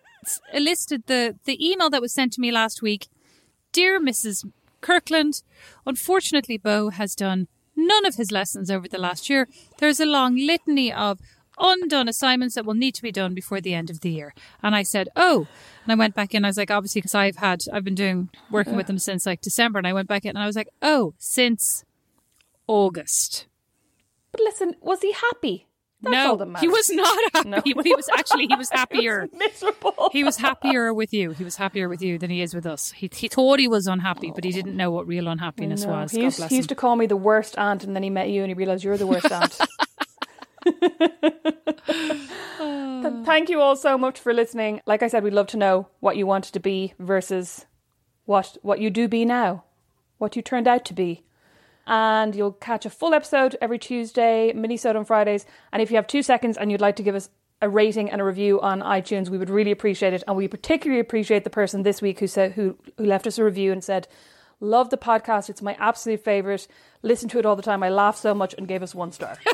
elicited 0.53 1.05
the 1.07 1.37
the 1.45 1.57
email 1.65 1.91
that 1.91 2.01
was 2.01 2.13
sent 2.13 2.33
to 2.35 2.41
me 2.41 2.51
last 2.53 2.83
week. 2.83 3.09
Dear 3.73 4.01
Mrs. 4.01 4.45
Kirkland, 4.81 5.43
unfortunately, 5.85 6.57
Bo 6.59 6.91
has 6.91 7.15
done 7.15 7.49
none 7.75 8.07
of 8.07 8.15
his 8.15 8.31
lessons 8.31 8.71
over 8.71 8.89
the 8.89 8.99
last 8.99 9.29
year. 9.29 9.49
There's 9.79 10.01
a 10.01 10.07
long 10.07 10.37
litany 10.37 10.93
of 10.93 11.19
undone 11.59 12.09
assignments 12.09 12.55
that 12.55 12.65
will 12.67 12.75
need 12.75 12.95
to 12.95 13.03
be 13.03 13.13
done 13.13 13.35
before 13.35 13.61
the 13.61 13.75
end 13.75 13.91
of 13.91 14.01
the 14.01 14.11
year. 14.11 14.35
And 14.63 14.75
I 14.75 14.83
said, 14.83 15.09
"Oh," 15.17 15.47
and 15.85 15.93
I 15.93 15.95
went 15.95 16.15
back 16.15 16.35
in. 16.35 16.45
I 16.45 16.49
was 16.49 16.57
like, 16.57 16.71
obviously, 16.71 17.01
because 17.01 17.15
I've 17.15 17.37
had 17.37 17.63
I've 17.73 17.85
been 17.85 17.95
doing 17.95 18.29
working 18.51 18.77
with 18.77 18.87
them 18.87 18.99
since 18.99 19.27
like 19.27 19.41
December, 19.41 19.79
and 19.79 19.87
I 19.87 19.93
went 19.93 20.09
back 20.09 20.25
in 20.25 20.31
and 20.31 20.39
I 20.39 20.47
was 20.47 20.57
like, 20.57 20.69
"Oh, 20.83 21.15
since 21.19 21.85
August." 22.67 23.47
But 24.33 24.41
listen, 24.43 24.75
was 24.81 25.01
he 25.03 25.13
happy? 25.13 25.67
That's 26.03 26.13
no, 26.13 26.55
he 26.61 26.69
was 26.69 26.91
not 26.91 27.17
happy. 27.33 27.49
No. 27.49 27.63
He 27.65 27.73
was 27.95 28.07
actually 28.11 28.47
he 28.51 28.55
was 28.55 28.69
happier. 28.69 29.29
miserable. 29.33 30.11
He 30.13 30.25
was 30.25 30.37
happier 30.37 30.93
with 30.93 31.15
you. 31.15 31.31
He 31.31 31.43
was 31.43 31.57
happier 31.57 31.89
with 31.89 32.03
you 32.03 32.19
than 32.19 32.29
he 32.29 32.43
is 32.43 32.55
with 32.55 32.67
us. 32.67 32.93
He 32.93 33.09
he 33.15 33.29
thought 33.29 33.59
he 33.61 33.67
was 33.67 33.87
unhappy, 33.87 34.31
but 34.35 34.45
he 34.45 34.53
didn't 34.53 34.77
know 34.77 34.91
what 34.91 35.07
real 35.07 35.27
unhappiness 35.27 35.85
No, 35.85 35.93
was. 35.93 36.11
he 36.13 36.19
God 36.19 36.25
used, 36.25 36.37
bless 36.37 36.51
he 36.51 36.57
used 36.57 36.69
to 36.69 36.75
call 36.75 36.97
me 36.97 37.07
the 37.07 37.17
worst 37.17 37.57
aunt, 37.57 37.83
and 37.83 37.97
then 37.97 38.03
he 38.03 38.11
met 38.11 38.29
you 38.29 38.43
and 38.43 38.51
he 38.51 38.55
realised 38.55 38.85
you're 38.85 38.99
the 38.99 39.07
worst 39.07 39.33
aunt. 39.33 39.59
Th- 43.03 43.25
Thank 43.25 43.49
you 43.49 43.61
all 43.61 43.77
so 43.77 43.99
much 43.99 44.19
for 44.19 44.33
listening. 44.33 44.81
Like 44.87 45.03
I 45.03 45.09
said, 45.09 45.23
we'd 45.23 45.33
love 45.33 45.47
to 45.49 45.57
know 45.57 45.89
what 46.01 46.17
you 46.17 46.27
wanted 46.27 46.53
to 46.55 46.61
be 46.61 46.95
versus 46.99 47.67
what 48.25 48.57
what 48.63 48.81
you 48.81 48.91
do 48.91 49.09
be 49.09 49.25
now, 49.25 49.65
what 50.19 50.37
you 50.37 50.43
turned 50.43 50.69
out 50.69 50.85
to 50.87 50.95
be. 50.95 51.23
And 51.87 52.35
you'll 52.35 52.53
catch 52.53 52.85
a 52.85 52.91
full 52.91 53.15
episode 53.15 53.57
every 53.61 53.79
Tuesday, 53.79 54.53
mini-sode 54.53 54.97
on 54.97 55.05
Fridays. 55.05 55.47
And 55.73 55.81
if 55.81 55.91
you 55.91 55.97
have 55.97 56.09
two 56.09 56.23
seconds 56.23 56.57
and 56.57 56.73
you'd 56.73 56.81
like 56.81 56.97
to 56.97 57.03
give 57.05 57.15
us 57.15 57.31
a 57.63 57.69
rating 57.69 58.11
and 58.11 58.21
a 58.21 58.25
review 58.25 58.61
on 58.61 58.81
iTunes, 58.81 59.29
we 59.29 59.39
would 59.39 59.51
really 59.51 59.71
appreciate 59.71 60.13
it. 60.13 60.25
And 60.27 60.37
we 60.37 60.49
particularly 60.49 61.01
appreciate 61.01 61.45
the 61.45 61.51
person 61.51 61.83
this 61.85 62.03
week 62.03 62.19
who 62.19 62.27
said 62.27 62.53
who 62.53 62.77
who 62.99 63.05
left 63.05 63.27
us 63.27 63.39
a 63.39 63.45
review 63.45 63.71
and 63.73 63.85
said, 63.85 64.09
"Love 64.61 64.91
the 64.91 64.99
podcast. 64.99 65.49
It's 65.49 65.63
my 65.63 65.77
absolute 65.79 66.25
favorite. 66.25 66.67
Listen 67.03 67.29
to 67.31 67.39
it 67.39 67.47
all 67.47 67.57
the 67.57 67.63
time. 67.63 67.83
I 67.83 67.89
laugh 67.89 68.17
so 68.17 68.35
much." 68.35 68.55
And 68.59 68.67
gave 68.67 68.83
us 68.83 68.95
one 68.95 69.13
star. 69.13 69.39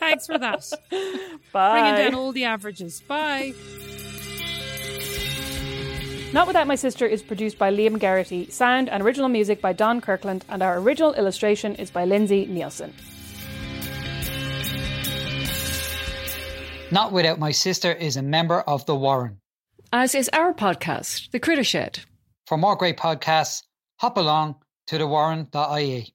Thanks 0.00 0.26
for 0.26 0.38
that. 0.38 0.68
Bye. 1.52 1.80
Bringing 1.80 1.94
down 2.10 2.14
all 2.14 2.32
the 2.32 2.44
averages. 2.44 3.00
Bye. 3.02 3.54
Not 6.32 6.46
Without 6.46 6.66
My 6.66 6.76
Sister 6.76 7.06
is 7.06 7.22
produced 7.22 7.58
by 7.58 7.72
Liam 7.72 7.98
Garrity, 7.98 8.48
sound 8.50 8.88
and 8.88 9.02
original 9.02 9.28
music 9.28 9.60
by 9.60 9.72
Don 9.72 10.00
Kirkland, 10.00 10.44
and 10.48 10.62
our 10.62 10.78
original 10.78 11.12
illustration 11.14 11.74
is 11.74 11.90
by 11.90 12.04
Lindsay 12.04 12.46
Nielsen. 12.46 12.94
Not 16.92 17.12
Without 17.12 17.38
My 17.38 17.50
Sister 17.50 17.92
is 17.92 18.16
a 18.16 18.22
member 18.22 18.60
of 18.60 18.86
The 18.86 18.94
Warren. 18.96 19.40
As 19.92 20.14
is 20.14 20.30
our 20.32 20.54
podcast, 20.54 21.30
The 21.32 21.40
Critter 21.40 21.64
Shed. 21.64 22.00
For 22.46 22.56
more 22.56 22.76
great 22.76 22.96
podcasts, 22.96 23.64
hop 23.98 24.16
along 24.16 24.56
to 24.86 24.98
thewarren.ie. 24.98 26.14